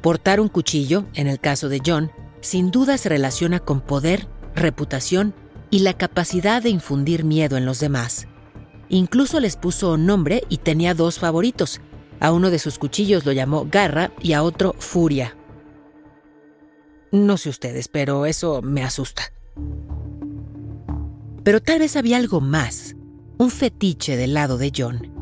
Portar 0.00 0.38
un 0.38 0.48
cuchillo, 0.48 1.06
en 1.14 1.26
el 1.26 1.40
caso 1.40 1.68
de 1.68 1.82
John, 1.84 2.12
sin 2.40 2.70
duda 2.70 2.98
se 2.98 3.08
relaciona 3.08 3.58
con 3.58 3.80
poder, 3.80 4.28
reputación 4.54 5.34
y 5.70 5.80
la 5.80 5.94
capacidad 5.94 6.62
de 6.62 6.70
infundir 6.70 7.24
miedo 7.24 7.56
en 7.56 7.66
los 7.66 7.80
demás. 7.80 8.26
Incluso 8.88 9.40
les 9.40 9.56
puso 9.56 9.96
nombre 9.96 10.44
y 10.48 10.58
tenía 10.58 10.94
dos 10.94 11.18
favoritos. 11.18 11.80
A 12.20 12.32
uno 12.32 12.50
de 12.50 12.58
sus 12.58 12.78
cuchillos 12.78 13.26
lo 13.26 13.32
llamó 13.32 13.66
Garra 13.70 14.12
y 14.20 14.32
a 14.32 14.42
otro 14.42 14.74
Furia. 14.78 15.36
No 17.12 17.36
sé 17.36 17.48
ustedes, 17.48 17.88
pero 17.88 18.26
eso 18.26 18.60
me 18.62 18.82
asusta. 18.82 19.22
Pero 21.42 21.60
tal 21.62 21.78
vez 21.78 21.96
había 21.96 22.18
algo 22.18 22.40
más, 22.40 22.96
un 23.38 23.50
fetiche 23.50 24.16
del 24.16 24.34
lado 24.34 24.58
de 24.58 24.72
John. 24.76 25.12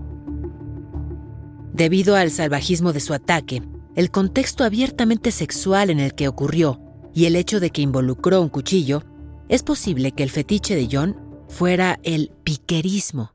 Debido 1.72 2.16
al 2.16 2.30
salvajismo 2.30 2.92
de 2.92 3.00
su 3.00 3.12
ataque, 3.14 3.62
el 3.94 4.11
contexto 4.11 4.64
abiertamente 4.64 5.30
sexual 5.30 5.90
en 5.90 6.00
el 6.00 6.14
que 6.14 6.28
ocurrió 6.28 6.80
y 7.14 7.26
el 7.26 7.37
hecho 7.37 7.61
de 7.61 7.70
que 7.70 7.82
involucró 7.82 8.42
un 8.42 8.48
cuchillo, 8.48 9.02
es 9.48 9.62
posible 9.62 10.12
que 10.12 10.22
el 10.22 10.30
fetiche 10.30 10.74
de 10.74 10.88
John 10.90 11.16
fuera 11.48 12.00
el 12.02 12.32
piquerismo. 12.42 13.32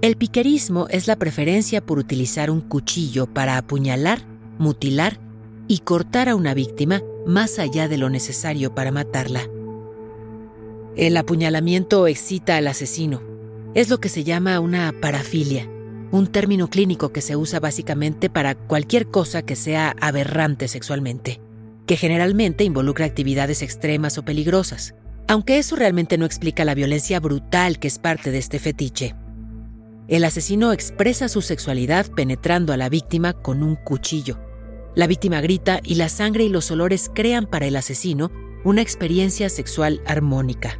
El 0.00 0.16
piquerismo 0.16 0.88
es 0.88 1.06
la 1.06 1.16
preferencia 1.16 1.80
por 1.84 1.98
utilizar 1.98 2.50
un 2.50 2.60
cuchillo 2.60 3.26
para 3.26 3.56
apuñalar, 3.56 4.26
mutilar 4.58 5.20
y 5.68 5.78
cortar 5.78 6.28
a 6.28 6.34
una 6.34 6.54
víctima 6.54 7.02
más 7.24 7.60
allá 7.60 7.86
de 7.86 7.98
lo 7.98 8.10
necesario 8.10 8.74
para 8.74 8.90
matarla. 8.90 9.48
El 10.96 11.16
apuñalamiento 11.16 12.08
excita 12.08 12.56
al 12.56 12.66
asesino. 12.66 13.22
Es 13.74 13.88
lo 13.88 14.00
que 14.00 14.08
se 14.08 14.24
llama 14.24 14.58
una 14.58 14.92
parafilia, 15.00 15.68
un 16.10 16.26
término 16.26 16.68
clínico 16.68 17.12
que 17.12 17.20
se 17.20 17.36
usa 17.36 17.60
básicamente 17.60 18.28
para 18.28 18.56
cualquier 18.56 19.06
cosa 19.06 19.42
que 19.42 19.54
sea 19.54 19.94
aberrante 20.00 20.66
sexualmente 20.66 21.40
que 21.86 21.96
generalmente 21.96 22.64
involucra 22.64 23.06
actividades 23.06 23.62
extremas 23.62 24.18
o 24.18 24.24
peligrosas, 24.24 24.94
aunque 25.28 25.58
eso 25.58 25.76
realmente 25.76 26.18
no 26.18 26.26
explica 26.26 26.64
la 26.64 26.74
violencia 26.74 27.20
brutal 27.20 27.78
que 27.78 27.88
es 27.88 27.98
parte 27.98 28.30
de 28.30 28.38
este 28.38 28.58
fetiche. 28.58 29.14
El 30.08 30.24
asesino 30.24 30.72
expresa 30.72 31.28
su 31.28 31.42
sexualidad 31.42 32.06
penetrando 32.10 32.72
a 32.72 32.76
la 32.76 32.88
víctima 32.88 33.32
con 33.32 33.62
un 33.62 33.76
cuchillo. 33.76 34.38
La 34.94 35.06
víctima 35.06 35.40
grita 35.40 35.80
y 35.82 35.94
la 35.94 36.08
sangre 36.08 36.44
y 36.44 36.48
los 36.48 36.70
olores 36.70 37.10
crean 37.14 37.46
para 37.46 37.66
el 37.66 37.76
asesino 37.76 38.30
una 38.64 38.82
experiencia 38.82 39.48
sexual 39.48 40.02
armónica. 40.06 40.78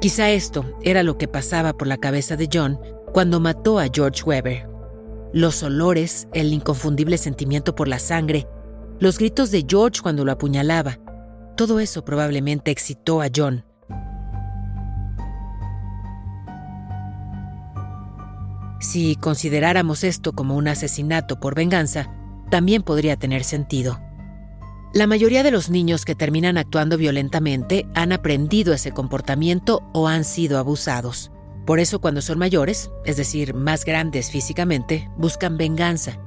Quizá 0.00 0.30
esto 0.30 0.78
era 0.82 1.02
lo 1.02 1.18
que 1.18 1.28
pasaba 1.28 1.72
por 1.76 1.88
la 1.88 1.96
cabeza 1.96 2.36
de 2.36 2.48
John 2.52 2.78
cuando 3.12 3.40
mató 3.40 3.78
a 3.78 3.86
George 3.92 4.22
Weber. 4.22 4.73
Los 5.34 5.64
olores, 5.64 6.28
el 6.32 6.52
inconfundible 6.52 7.18
sentimiento 7.18 7.74
por 7.74 7.88
la 7.88 7.98
sangre, 7.98 8.46
los 9.00 9.18
gritos 9.18 9.50
de 9.50 9.66
George 9.68 10.00
cuando 10.00 10.24
lo 10.24 10.30
apuñalaba, 10.30 11.00
todo 11.56 11.80
eso 11.80 12.04
probablemente 12.04 12.70
excitó 12.70 13.20
a 13.20 13.26
John. 13.34 13.64
Si 18.78 19.16
consideráramos 19.16 20.04
esto 20.04 20.34
como 20.34 20.54
un 20.54 20.68
asesinato 20.68 21.40
por 21.40 21.56
venganza, 21.56 22.14
también 22.48 22.84
podría 22.84 23.16
tener 23.16 23.42
sentido. 23.42 24.00
La 24.92 25.08
mayoría 25.08 25.42
de 25.42 25.50
los 25.50 25.68
niños 25.68 26.04
que 26.04 26.14
terminan 26.14 26.58
actuando 26.58 26.96
violentamente 26.96 27.88
han 27.96 28.12
aprendido 28.12 28.72
ese 28.72 28.92
comportamiento 28.92 29.82
o 29.92 30.06
han 30.06 30.22
sido 30.22 30.60
abusados. 30.60 31.32
Por 31.66 31.80
eso 31.80 32.00
cuando 32.00 32.20
son 32.20 32.38
mayores, 32.38 32.90
es 33.04 33.16
decir, 33.16 33.54
más 33.54 33.84
grandes 33.84 34.30
físicamente, 34.30 35.10
buscan 35.16 35.56
venganza. 35.56 36.18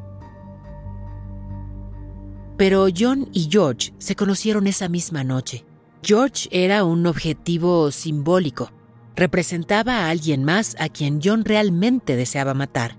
Pero 2.58 2.88
John 2.96 3.30
y 3.34 3.48
George 3.52 3.94
se 4.00 4.16
conocieron 4.16 4.66
esa 4.66 4.90
misma 4.90 5.24
noche. 5.24 5.64
George 6.02 6.50
era 6.52 6.84
un 6.84 7.06
objetivo 7.06 7.92
simbólico. 7.92 8.72
Representaba 9.16 10.06
a 10.06 10.10
alguien 10.10 10.44
más 10.44 10.76
a 10.80 10.90
quien 10.90 11.20
John 11.24 11.46
realmente 11.46 12.16
deseaba 12.16 12.56
matar. 12.56 12.98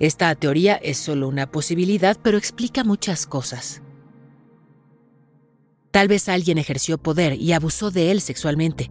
Esta 0.00 0.34
teoría 0.34 0.74
es 0.74 0.98
solo 0.98 1.28
una 1.28 1.50
posibilidad, 1.52 2.18
pero 2.20 2.38
explica 2.38 2.82
muchas 2.82 3.26
cosas. 3.26 3.82
Tal 5.92 6.08
vez 6.08 6.28
alguien 6.28 6.58
ejerció 6.58 6.98
poder 6.98 7.34
y 7.34 7.52
abusó 7.52 7.92
de 7.92 8.10
él 8.10 8.20
sexualmente. 8.20 8.90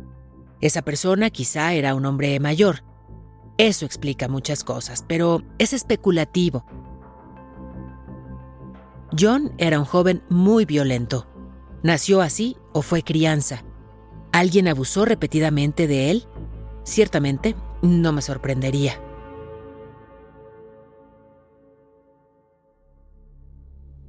Esa 0.61 0.83
persona 0.83 1.29
quizá 1.31 1.73
era 1.73 1.95
un 1.95 2.05
hombre 2.05 2.39
mayor. 2.39 2.83
Eso 3.57 3.85
explica 3.85 4.27
muchas 4.27 4.63
cosas, 4.63 5.03
pero 5.07 5.43
es 5.57 5.73
especulativo. 5.73 6.65
John 9.19 9.53
era 9.57 9.79
un 9.79 9.85
joven 9.85 10.23
muy 10.29 10.65
violento. 10.65 11.27
¿Nació 11.83 12.21
así 12.21 12.55
o 12.73 12.81
fue 12.81 13.03
crianza? 13.03 13.63
¿Alguien 14.31 14.67
abusó 14.67 15.03
repetidamente 15.03 15.87
de 15.87 16.11
él? 16.11 16.27
Ciertamente, 16.83 17.55
no 17.81 18.13
me 18.13 18.21
sorprendería. 18.21 19.01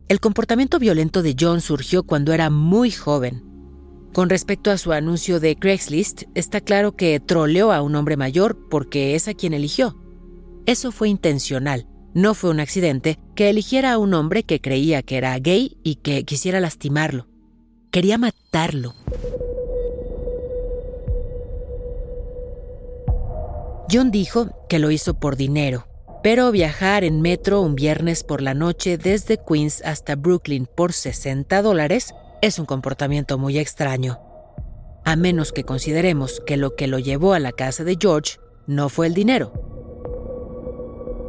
El 0.08 0.20
comportamiento 0.20 0.78
violento 0.78 1.22
de 1.22 1.34
John 1.38 1.62
surgió 1.62 2.02
cuando 2.02 2.34
era 2.34 2.50
muy 2.50 2.90
joven. 2.90 3.51
Con 4.12 4.28
respecto 4.28 4.70
a 4.70 4.76
su 4.76 4.92
anuncio 4.92 5.40
de 5.40 5.56
Craigslist, 5.56 6.24
está 6.34 6.60
claro 6.60 6.96
que 6.96 7.18
troleó 7.18 7.72
a 7.72 7.80
un 7.80 7.94
hombre 7.94 8.18
mayor 8.18 8.68
porque 8.68 9.14
es 9.14 9.26
a 9.26 9.32
quien 9.32 9.54
eligió. 9.54 9.96
Eso 10.66 10.92
fue 10.92 11.08
intencional, 11.08 11.86
no 12.12 12.34
fue 12.34 12.50
un 12.50 12.60
accidente 12.60 13.18
que 13.34 13.48
eligiera 13.48 13.94
a 13.94 13.98
un 13.98 14.12
hombre 14.12 14.42
que 14.42 14.60
creía 14.60 15.02
que 15.02 15.16
era 15.16 15.38
gay 15.38 15.78
y 15.82 15.96
que 15.96 16.24
quisiera 16.24 16.60
lastimarlo. 16.60 17.26
Quería 17.90 18.18
matarlo. 18.18 18.92
John 23.90 24.10
dijo 24.10 24.50
que 24.68 24.78
lo 24.78 24.90
hizo 24.90 25.14
por 25.14 25.36
dinero, 25.36 25.86
pero 26.22 26.50
viajar 26.50 27.02
en 27.04 27.22
metro 27.22 27.62
un 27.62 27.74
viernes 27.74 28.24
por 28.24 28.42
la 28.42 28.52
noche 28.52 28.98
desde 28.98 29.38
Queens 29.38 29.82
hasta 29.86 30.16
Brooklyn 30.16 30.66
por 30.66 30.92
60 30.92 31.62
dólares 31.62 32.14
es 32.42 32.58
un 32.58 32.66
comportamiento 32.66 33.38
muy 33.38 33.58
extraño. 33.58 34.20
A 35.04 35.16
menos 35.16 35.52
que 35.52 35.64
consideremos 35.64 36.42
que 36.44 36.58
lo 36.58 36.74
que 36.76 36.88
lo 36.88 36.98
llevó 36.98 37.32
a 37.32 37.38
la 37.38 37.52
casa 37.52 37.84
de 37.84 37.96
George 37.98 38.38
no 38.66 38.88
fue 38.88 39.06
el 39.06 39.14
dinero, 39.14 39.52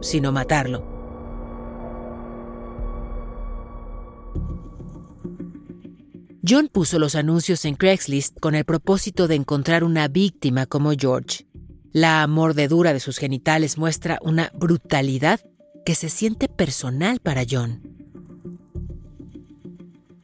sino 0.01 0.31
matarlo. 0.31 0.91
John 6.45 6.67
puso 6.67 6.99
los 6.99 7.15
anuncios 7.15 7.63
en 7.63 7.75
Craigslist 7.75 8.37
con 8.39 8.53
el 8.53 8.65
propósito 8.65 9.29
de 9.29 9.35
encontrar 9.35 9.85
una 9.85 10.09
víctima 10.09 10.65
como 10.65 10.91
George. 10.91 11.47
La 11.93 12.25
mordedura 12.27 12.91
de 12.91 12.99
sus 12.99 13.17
genitales 13.17 13.77
muestra 13.77 14.19
una 14.23 14.51
brutalidad 14.53 15.39
que 15.85 15.95
se 15.95 16.09
siente 16.09 16.49
personal 16.49 17.19
para 17.19 17.43
John. 17.49 18.02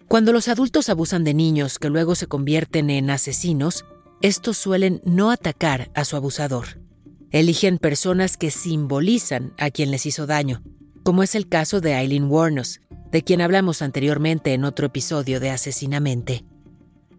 Cuando 0.10 0.34
los 0.34 0.48
adultos 0.48 0.90
abusan 0.90 1.24
de 1.24 1.36
niños 1.36 1.78
que 1.78 1.88
luego 1.88 2.16
se 2.16 2.26
convierten 2.26 2.90
en 2.90 3.12
asesinos, 3.12 3.86
estos 4.24 4.58
suelen 4.58 5.02
no 5.06 5.30
atacar 5.30 5.92
a 5.94 6.04
su 6.04 6.16
abusador. 6.16 6.82
Eligen 7.30 7.78
personas 7.78 8.36
que 8.36 8.50
simbolizan 8.50 9.54
a 9.60 9.70
quien 9.70 9.92
les 9.92 10.08
hizo 10.08 10.26
daño, 10.26 10.64
como 11.04 11.22
es 11.22 11.36
el 11.36 11.48
caso 11.48 11.80
de 11.80 11.94
Eileen 11.94 12.26
Warnos, 12.26 12.82
de 13.12 13.22
quien 13.22 13.40
hablamos 13.40 13.84
anteriormente 13.84 14.56
en 14.56 14.64
otro 14.64 14.88
episodio 14.88 15.40
de 15.40 15.52
Asesinamente. 15.52 16.44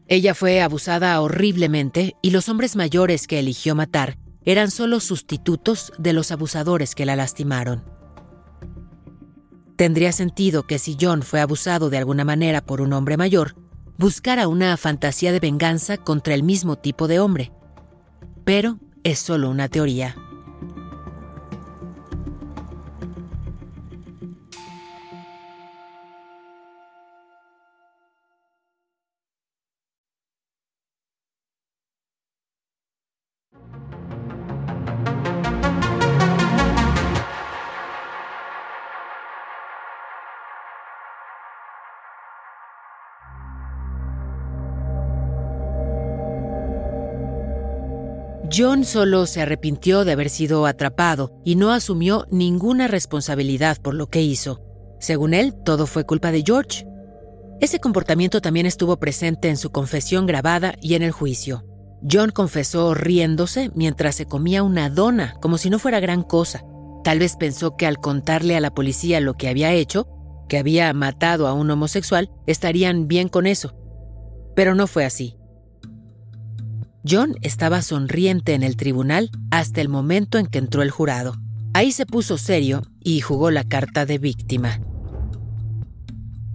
Ella 0.08 0.34
fue 0.34 0.60
abusada 0.60 1.20
horriblemente 1.20 2.16
y 2.22 2.30
los 2.30 2.48
hombres 2.48 2.74
mayores 2.74 3.28
que 3.28 3.38
eligió 3.38 3.76
matar 3.76 4.18
eran 4.44 4.72
solo 4.72 4.98
sustitutos 4.98 5.92
de 5.96 6.12
los 6.12 6.32
abusadores 6.32 6.96
que 6.96 7.06
la 7.06 7.14
lastimaron. 7.14 7.84
Tendría 9.80 10.12
sentido 10.12 10.64
que 10.64 10.78
si 10.78 10.98
John 11.00 11.22
fue 11.22 11.40
abusado 11.40 11.88
de 11.88 11.96
alguna 11.96 12.22
manera 12.22 12.60
por 12.60 12.82
un 12.82 12.92
hombre 12.92 13.16
mayor, 13.16 13.54
buscara 13.96 14.46
una 14.46 14.76
fantasía 14.76 15.32
de 15.32 15.40
venganza 15.40 15.96
contra 15.96 16.34
el 16.34 16.42
mismo 16.42 16.76
tipo 16.76 17.08
de 17.08 17.18
hombre. 17.18 17.50
Pero 18.44 18.78
es 19.04 19.20
solo 19.20 19.48
una 19.48 19.70
teoría. 19.70 20.16
John 48.60 48.84
solo 48.84 49.24
se 49.24 49.40
arrepintió 49.40 50.04
de 50.04 50.12
haber 50.12 50.28
sido 50.28 50.66
atrapado 50.66 51.40
y 51.46 51.56
no 51.56 51.70
asumió 51.70 52.26
ninguna 52.30 52.88
responsabilidad 52.88 53.78
por 53.80 53.94
lo 53.94 54.08
que 54.08 54.20
hizo. 54.20 54.60
Según 55.00 55.32
él, 55.32 55.54
todo 55.64 55.86
fue 55.86 56.04
culpa 56.04 56.30
de 56.30 56.42
George. 56.44 56.84
Ese 57.62 57.78
comportamiento 57.78 58.42
también 58.42 58.66
estuvo 58.66 58.98
presente 58.98 59.48
en 59.48 59.56
su 59.56 59.70
confesión 59.70 60.26
grabada 60.26 60.74
y 60.82 60.92
en 60.92 61.02
el 61.02 61.10
juicio. 61.10 61.64
John 62.02 62.32
confesó 62.32 62.92
riéndose 62.92 63.70
mientras 63.74 64.16
se 64.16 64.26
comía 64.26 64.62
una 64.62 64.90
dona, 64.90 65.36
como 65.40 65.56
si 65.56 65.70
no 65.70 65.78
fuera 65.78 65.98
gran 65.98 66.22
cosa. 66.22 66.62
Tal 67.02 67.18
vez 67.18 67.36
pensó 67.36 67.78
que 67.78 67.86
al 67.86 67.96
contarle 67.96 68.58
a 68.58 68.60
la 68.60 68.74
policía 68.74 69.20
lo 69.20 69.38
que 69.38 69.48
había 69.48 69.72
hecho, 69.72 70.06
que 70.50 70.58
había 70.58 70.92
matado 70.92 71.46
a 71.46 71.54
un 71.54 71.70
homosexual, 71.70 72.28
estarían 72.46 73.08
bien 73.08 73.30
con 73.30 73.46
eso. 73.46 73.74
Pero 74.54 74.74
no 74.74 74.86
fue 74.86 75.06
así. 75.06 75.39
John 77.08 77.34
estaba 77.40 77.80
sonriente 77.82 78.54
en 78.54 78.62
el 78.62 78.76
tribunal 78.76 79.30
hasta 79.50 79.80
el 79.80 79.88
momento 79.88 80.38
en 80.38 80.46
que 80.46 80.58
entró 80.58 80.82
el 80.82 80.90
jurado. 80.90 81.36
Ahí 81.72 81.92
se 81.92 82.04
puso 82.04 82.36
serio 82.36 82.82
y 83.02 83.20
jugó 83.20 83.50
la 83.50 83.64
carta 83.64 84.04
de 84.04 84.18
víctima. 84.18 84.80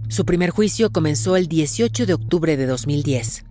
Su 0.08 0.24
primer 0.24 0.50
juicio 0.50 0.92
comenzó 0.92 1.36
el 1.36 1.48
18 1.48 2.06
de 2.06 2.14
octubre 2.14 2.56
de 2.56 2.66
2010. 2.66 3.44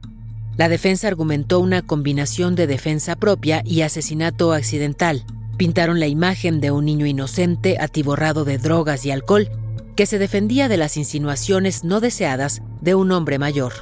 La 0.57 0.69
defensa 0.69 1.07
argumentó 1.07 1.59
una 1.59 1.81
combinación 1.81 2.55
de 2.55 2.65
defensa 2.65 3.17
propia 3.17 3.61
y 3.65 3.81
asesinato 3.81 4.53
accidental. 4.53 5.25
Pintaron 5.57 5.99
la 5.99 6.07
imagen 6.07 6.61
de 6.61 6.71
un 6.71 6.85
niño 6.85 7.05
inocente 7.05 7.77
atiborrado 7.77 8.45
de 8.45 8.57
drogas 8.57 9.05
y 9.05 9.11
alcohol 9.11 9.49
que 9.97 10.05
se 10.05 10.17
defendía 10.17 10.69
de 10.69 10.77
las 10.77 10.95
insinuaciones 10.95 11.83
no 11.83 11.99
deseadas 11.99 12.61
de 12.81 12.95
un 12.95 13.11
hombre 13.11 13.37
mayor, 13.37 13.73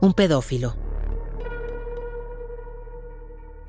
un 0.00 0.12
pedófilo. 0.12 0.87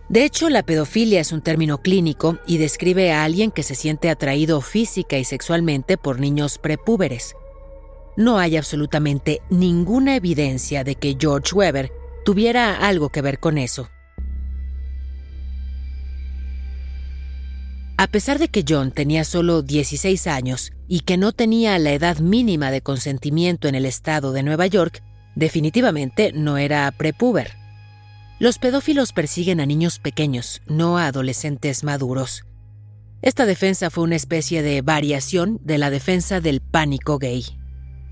De 0.09 0.25
hecho, 0.25 0.49
la 0.49 0.63
pedofilia 0.63 1.21
es 1.21 1.31
un 1.31 1.41
término 1.41 1.83
clínico 1.83 2.39
y 2.47 2.57
describe 2.57 3.11
a 3.11 3.23
alguien 3.23 3.51
que 3.51 3.61
se 3.61 3.75
siente 3.75 4.09
atraído 4.09 4.59
física 4.59 5.19
y 5.19 5.23
sexualmente 5.23 5.97
por 5.97 6.19
niños 6.19 6.57
prepúberes. 6.57 7.35
No 8.17 8.39
hay 8.39 8.57
absolutamente 8.57 9.41
ninguna 9.51 10.15
evidencia 10.15 10.83
de 10.83 10.95
que 10.95 11.15
George 11.19 11.53
Weber 11.53 11.91
tuviera 12.25 12.75
algo 12.87 13.09
que 13.09 13.21
ver 13.21 13.39
con 13.39 13.59
eso. 13.59 13.87
A 17.97 18.07
pesar 18.07 18.39
de 18.39 18.47
que 18.47 18.65
John 18.67 18.91
tenía 18.91 19.23
solo 19.25 19.61
16 19.61 20.25
años 20.25 20.71
y 20.87 21.01
que 21.01 21.17
no 21.17 21.33
tenía 21.33 21.77
la 21.77 21.91
edad 21.91 22.17
mínima 22.17 22.71
de 22.71 22.81
consentimiento 22.81 23.67
en 23.67 23.75
el 23.75 23.85
estado 23.85 24.31
de 24.31 24.41
Nueva 24.41 24.65
York, 24.65 25.03
definitivamente 25.35 26.31
no 26.33 26.57
era 26.57 26.91
prepúber. 26.97 27.58
Los 28.39 28.57
pedófilos 28.57 29.11
persiguen 29.11 29.59
a 29.59 29.65
niños 29.65 29.99
pequeños, 29.99 30.61
no 30.65 30.97
a 30.97 31.07
adolescentes 31.07 31.83
maduros. 31.83 32.45
Esta 33.21 33.45
defensa 33.45 33.89
fue 33.89 34.05
una 34.05 34.15
especie 34.15 34.61
de 34.61 34.81
variación 34.81 35.59
de 35.61 35.77
la 35.77 35.89
defensa 35.89 36.39
del 36.39 36.61
pánico 36.61 37.19
gay. 37.19 37.43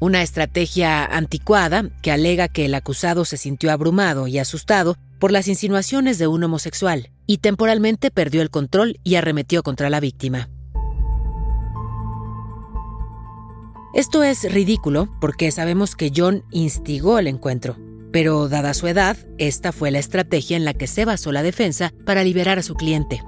Una 0.02 0.22
estrategia 0.22 1.06
anticuada 1.06 1.90
que 2.02 2.12
alega 2.12 2.50
que 2.50 2.66
el 2.66 2.76
acusado 2.76 3.24
se 3.24 3.38
sintió 3.38 3.72
abrumado 3.72 4.28
y 4.28 4.38
asustado 4.38 4.98
por 5.18 5.32
las 5.32 5.48
insinuaciones 5.48 6.18
de 6.18 6.28
un 6.28 6.44
homosexual 6.44 7.10
y 7.26 7.38
temporalmente 7.38 8.12
perdió 8.12 8.42
el 8.42 8.50
control 8.50 9.00
y 9.06 9.16
arremetió 9.16 9.64
contra 9.64 9.90
la 9.90 10.02
víctima. 10.02 10.50
Esto 13.94 14.24
es 14.24 14.52
ridículo 14.52 15.08
porque 15.22 15.52
sabemos 15.52 15.96
que 15.96 16.12
John 16.14 16.44
instigó 16.52 17.18
el 17.18 17.28
encuentro, 17.28 17.78
pero 18.18 18.50
dada 18.50 18.74
su 18.74 18.88
edad, 18.88 19.16
esta 19.38 19.72
fue 19.72 19.92
la 19.92 20.00
estrategia 20.00 20.58
en 20.58 20.66
la 20.66 20.74
que 20.74 20.88
se 20.88 21.06
basó 21.06 21.32
la 21.32 21.44
defensa 21.44 21.94
para 22.04 22.24
liberar 22.24 22.58
a 22.58 22.64
su 22.64 22.74
cliente 22.74 23.22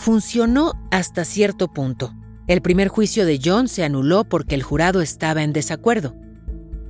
funcionó 0.00 0.72
hasta 0.92 1.24
cierto 1.24 1.66
punto. 1.68 2.14
El 2.46 2.62
primer 2.62 2.86
juicio 2.86 3.26
de 3.26 3.40
John 3.44 3.66
se 3.66 3.82
anuló 3.82 4.22
porque 4.22 4.54
el 4.54 4.62
jurado 4.62 5.02
estaba 5.02 5.42
en 5.42 5.52
desacuerdo. 5.52 6.14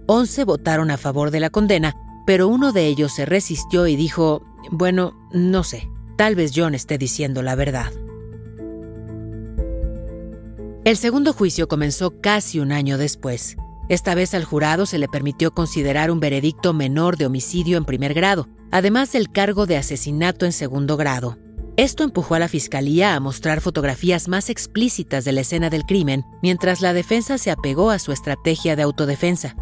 Once 0.07 0.45
votaron 0.45 0.91
a 0.91 0.99
favor 0.99 1.31
de 1.31 1.41
la 1.41 1.49
condena, 1.49 1.97
pero 2.27 2.47
uno 2.47 2.73
de 2.73 2.87
ellos 2.87 3.13
se 3.13 3.25
resistió 3.25 3.87
y 3.87 3.97
dijo, 3.97 4.45
bueno, 4.71 5.17
no 5.33 5.65
sé, 5.65 5.89
tal 6.19 6.35
vez 6.35 6.53
John 6.55 6.75
esté 6.75 6.99
diciendo 6.99 7.43
la 7.43 7.55
verdad. 7.55 7.91
El 10.85 10.97
segundo 10.99 11.33
juicio 11.33 11.69
comenzó 11.69 12.21
casi 12.21 12.61
un 12.61 12.71
año 12.71 12.97
después. 12.97 13.57
Esta 13.91 14.15
vez 14.15 14.35
al 14.35 14.45
jurado 14.45 14.87
se 14.87 14.99
le 14.99 15.09
permitió 15.09 15.53
considerar 15.53 16.13
un 16.13 16.21
veredicto 16.21 16.73
menor 16.73 17.17
de 17.17 17.27
homicidio 17.27 17.77
en 17.77 17.85
primer 17.85 18.15
grado, 18.15 18.49
además 18.71 19.11
del 19.11 19.33
cargo 19.33 19.67
de 19.67 19.77
asesinato 19.77 20.47
en 20.47 20.53
segundo 20.53 20.97
grado. 20.97 21.39
Esto 21.77 22.05
empujó 22.05 22.37
a 22.37 22.39
la 22.39 22.47
fiscalía 22.47 23.17
a 23.17 23.21
mostrar 23.21 23.61
fotografías 23.61 24.29
más 24.29 24.49
explícitas 24.49 25.25
de 25.25 25.33
la 25.33 25.41
escena 25.41 25.71
del 25.71 25.83
crimen, 25.87 26.25
mientras 26.41 26.83
la 26.83 26.93
defensa 26.93 27.37
se 27.37 27.51
apegó 27.51 27.91
a 27.91 27.99
su 27.99 28.13
estrategia 28.13 28.77
de 28.77 28.83
autodefensa. 28.83 29.57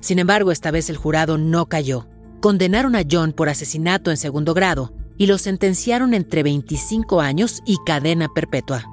Sin 0.00 0.18
embargo, 0.18 0.50
esta 0.50 0.72
vez 0.72 0.90
el 0.90 0.96
jurado 0.96 1.38
no 1.38 1.66
cayó. 1.66 2.08
Condenaron 2.40 2.96
a 2.96 3.04
John 3.08 3.32
por 3.32 3.48
asesinato 3.48 4.10
en 4.10 4.16
segundo 4.16 4.52
grado 4.52 4.92
y 5.16 5.28
lo 5.28 5.38
sentenciaron 5.38 6.12
entre 6.12 6.42
25 6.42 7.20
años 7.20 7.62
y 7.64 7.76
cadena 7.86 8.26
perpetua. 8.34 8.84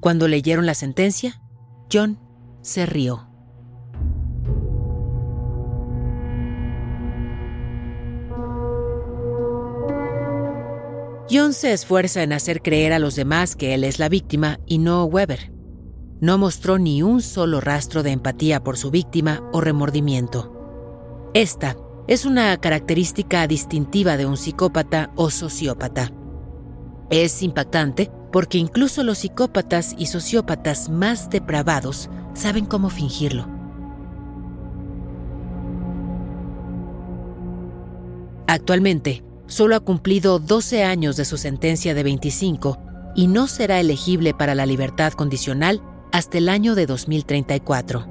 Cuando 0.00 0.28
leyeron 0.28 0.66
la 0.66 0.74
sentencia, 0.74 1.40
John 1.90 2.18
se 2.60 2.84
rió. 2.84 3.26
John 11.30 11.54
se 11.54 11.72
esfuerza 11.72 12.22
en 12.22 12.34
hacer 12.34 12.60
creer 12.60 12.92
a 12.92 12.98
los 12.98 13.14
demás 13.16 13.56
que 13.56 13.72
él 13.72 13.84
es 13.84 13.98
la 13.98 14.10
víctima 14.10 14.60
y 14.66 14.78
no 14.78 15.04
Weber. 15.04 15.50
No 16.20 16.36
mostró 16.36 16.78
ni 16.78 17.02
un 17.02 17.22
solo 17.22 17.60
rastro 17.60 18.02
de 18.02 18.10
empatía 18.10 18.62
por 18.62 18.76
su 18.76 18.90
víctima 18.90 19.48
o 19.52 19.62
remordimiento. 19.62 21.30
Esta 21.32 21.76
es 22.06 22.26
una 22.26 22.54
característica 22.58 23.46
distintiva 23.46 24.18
de 24.18 24.26
un 24.26 24.36
psicópata 24.36 25.10
o 25.16 25.30
sociópata. 25.30 26.12
Es 27.08 27.42
impactante 27.42 28.10
porque 28.32 28.58
incluso 28.58 29.02
los 29.02 29.18
psicópatas 29.18 29.94
y 29.98 30.06
sociópatas 30.06 30.88
más 30.88 31.30
depravados 31.30 32.10
saben 32.34 32.66
cómo 32.66 32.90
fingirlo. 32.90 33.46
Actualmente, 38.46 39.24
solo 39.46 39.76
ha 39.76 39.80
cumplido 39.80 40.38
12 40.38 40.84
años 40.84 41.16
de 41.16 41.24
su 41.24 41.36
sentencia 41.36 41.94
de 41.94 42.02
25 42.02 42.78
y 43.14 43.26
no 43.26 43.46
será 43.46 43.80
elegible 43.80 44.34
para 44.34 44.54
la 44.54 44.64
libertad 44.64 45.12
condicional 45.12 45.82
hasta 46.12 46.38
el 46.38 46.48
año 46.48 46.74
de 46.74 46.86
2034. 46.86 48.06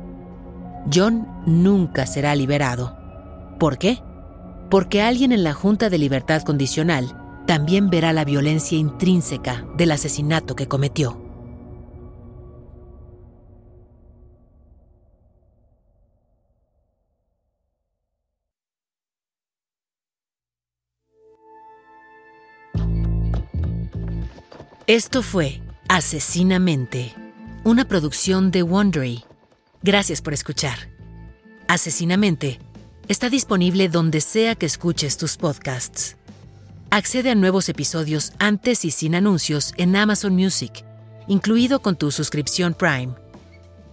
John 0.94 1.28
nunca 1.46 2.06
será 2.06 2.36
liberado. 2.36 2.98
¿Por 3.60 3.78
qué? 3.78 4.02
Porque 4.70 5.02
alguien 5.02 5.32
en 5.32 5.44
la 5.44 5.54
Junta 5.54 5.90
de 5.90 5.98
Libertad 5.98 6.44
Condicional 6.44 7.27
también 7.48 7.90
verá 7.90 8.14
la 8.14 8.26
violencia 8.26 8.78
intrínseca 8.78 9.66
del 9.78 9.92
asesinato 9.92 10.56
que 10.56 10.68
cometió. 10.68 11.20
Esto 24.86 25.22
fue 25.22 25.62
Asesinamente, 25.90 27.14
una 27.64 27.88
producción 27.88 28.52
de 28.52 28.62
Wondery. 28.62 29.24
Gracias 29.84 30.22
por 30.22 30.34
escuchar. 30.34 30.90
Asesinamente 31.70 32.60
está 33.08 33.30
disponible 33.30 33.88
donde 33.88 34.20
sea 34.20 34.56
que 34.56 34.66
escuches 34.66 35.16
tus 35.16 35.38
podcasts. 35.38 36.17
Accede 36.98 37.30
a 37.30 37.36
nuevos 37.36 37.70
episodios 37.70 38.34
antes 38.40 38.84
y 38.84 38.90
sin 38.90 39.14
anuncios 39.14 39.72
en 39.78 39.96
Amazon 39.96 40.34
Music, 40.34 40.84
incluido 41.28 41.80
con 41.84 41.96
tu 41.96 42.10
suscripción 42.10 42.74
Prime. 42.74 43.14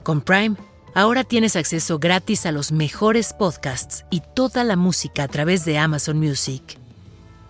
Con 0.03 0.23
Prime, 0.23 0.57
ahora 0.95 1.23
tienes 1.23 1.55
acceso 1.55 1.99
gratis 1.99 2.47
a 2.47 2.51
los 2.51 2.73
mejores 2.73 3.35
podcasts 3.35 4.07
y 4.11 4.23
toda 4.35 4.65
la 4.65 4.77
música 4.77 5.25
a 5.25 5.29
través 5.29 5.67
de 5.67 5.77
Amazon 5.77 6.19
Music. 6.19 6.79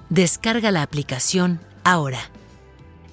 Descarga 0.09 0.73
la 0.73 0.83
aplicación 0.83 1.61
ahora. 1.85 2.19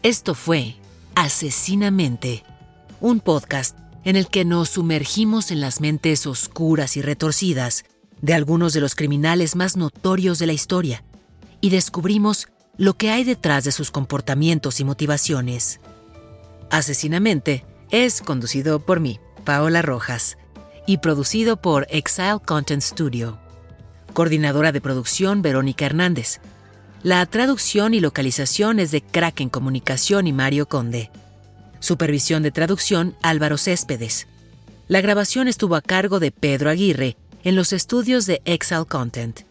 Esto 0.02 0.34
fue 0.34 0.78
Asesinamente, 1.14 2.44
un 3.02 3.20
podcast 3.20 3.78
en 4.04 4.16
el 4.16 4.30
que 4.30 4.46
nos 4.46 4.70
sumergimos 4.70 5.52
en 5.52 5.62
las 5.62 5.80
mentes 5.80 6.26
oscuras 6.26 6.98
y 6.98 7.04
retorcidas 7.04 7.86
de 8.20 8.34
algunos 8.34 8.74
de 8.74 8.82
los 8.82 8.96
criminales 8.96 9.56
más 9.56 9.78
notorios 9.78 10.40
de 10.40 10.48
la 10.48 10.54
historia 10.54 11.04
y 11.62 11.70
descubrimos 11.70 12.48
lo 12.78 12.96
que 12.96 13.12
hay 13.12 13.24
detrás 13.24 13.64
de 13.64 13.72
sus 13.72 13.92
comportamientos 13.92 14.80
y 14.80 14.84
motivaciones. 14.84 15.80
Asesinamente 16.70 17.66
es 17.92 18.22
conducido 18.22 18.80
por 18.80 19.00
mí, 19.00 19.20
Paola 19.46 19.82
Rojas, 19.82 20.38
y 20.88 20.98
producido 20.98 21.58
por 21.58 21.86
Exile 21.90 22.40
Content 22.44 22.82
Studio. 22.82 23.38
Coordinadora 24.14 24.72
de 24.72 24.82
producción 24.82 25.42
Verónica 25.42 25.86
Hernández. 25.86 26.40
La 27.04 27.26
traducción 27.26 27.94
y 27.94 28.00
localización 28.00 28.80
es 28.80 28.92
de 28.92 29.02
Kraken 29.02 29.50
Comunicación 29.50 30.28
y 30.28 30.34
Mario 30.34 30.68
Conde. 30.68 31.12
Supervisión 31.80 32.44
de 32.44 32.52
traducción 32.52 33.16
Álvaro 33.22 33.58
Céspedes. 33.58 34.28
La 34.88 35.02
grabación 35.02 35.48
estuvo 35.48 35.76
a 35.76 35.82
cargo 35.82 36.20
de 36.20 36.32
Pedro 36.32 36.70
Aguirre 36.70 37.18
en 37.44 37.56
los 37.56 37.74
estudios 37.74 38.26
de 38.26 38.42
Excel 38.46 38.86
Content. 38.86 39.51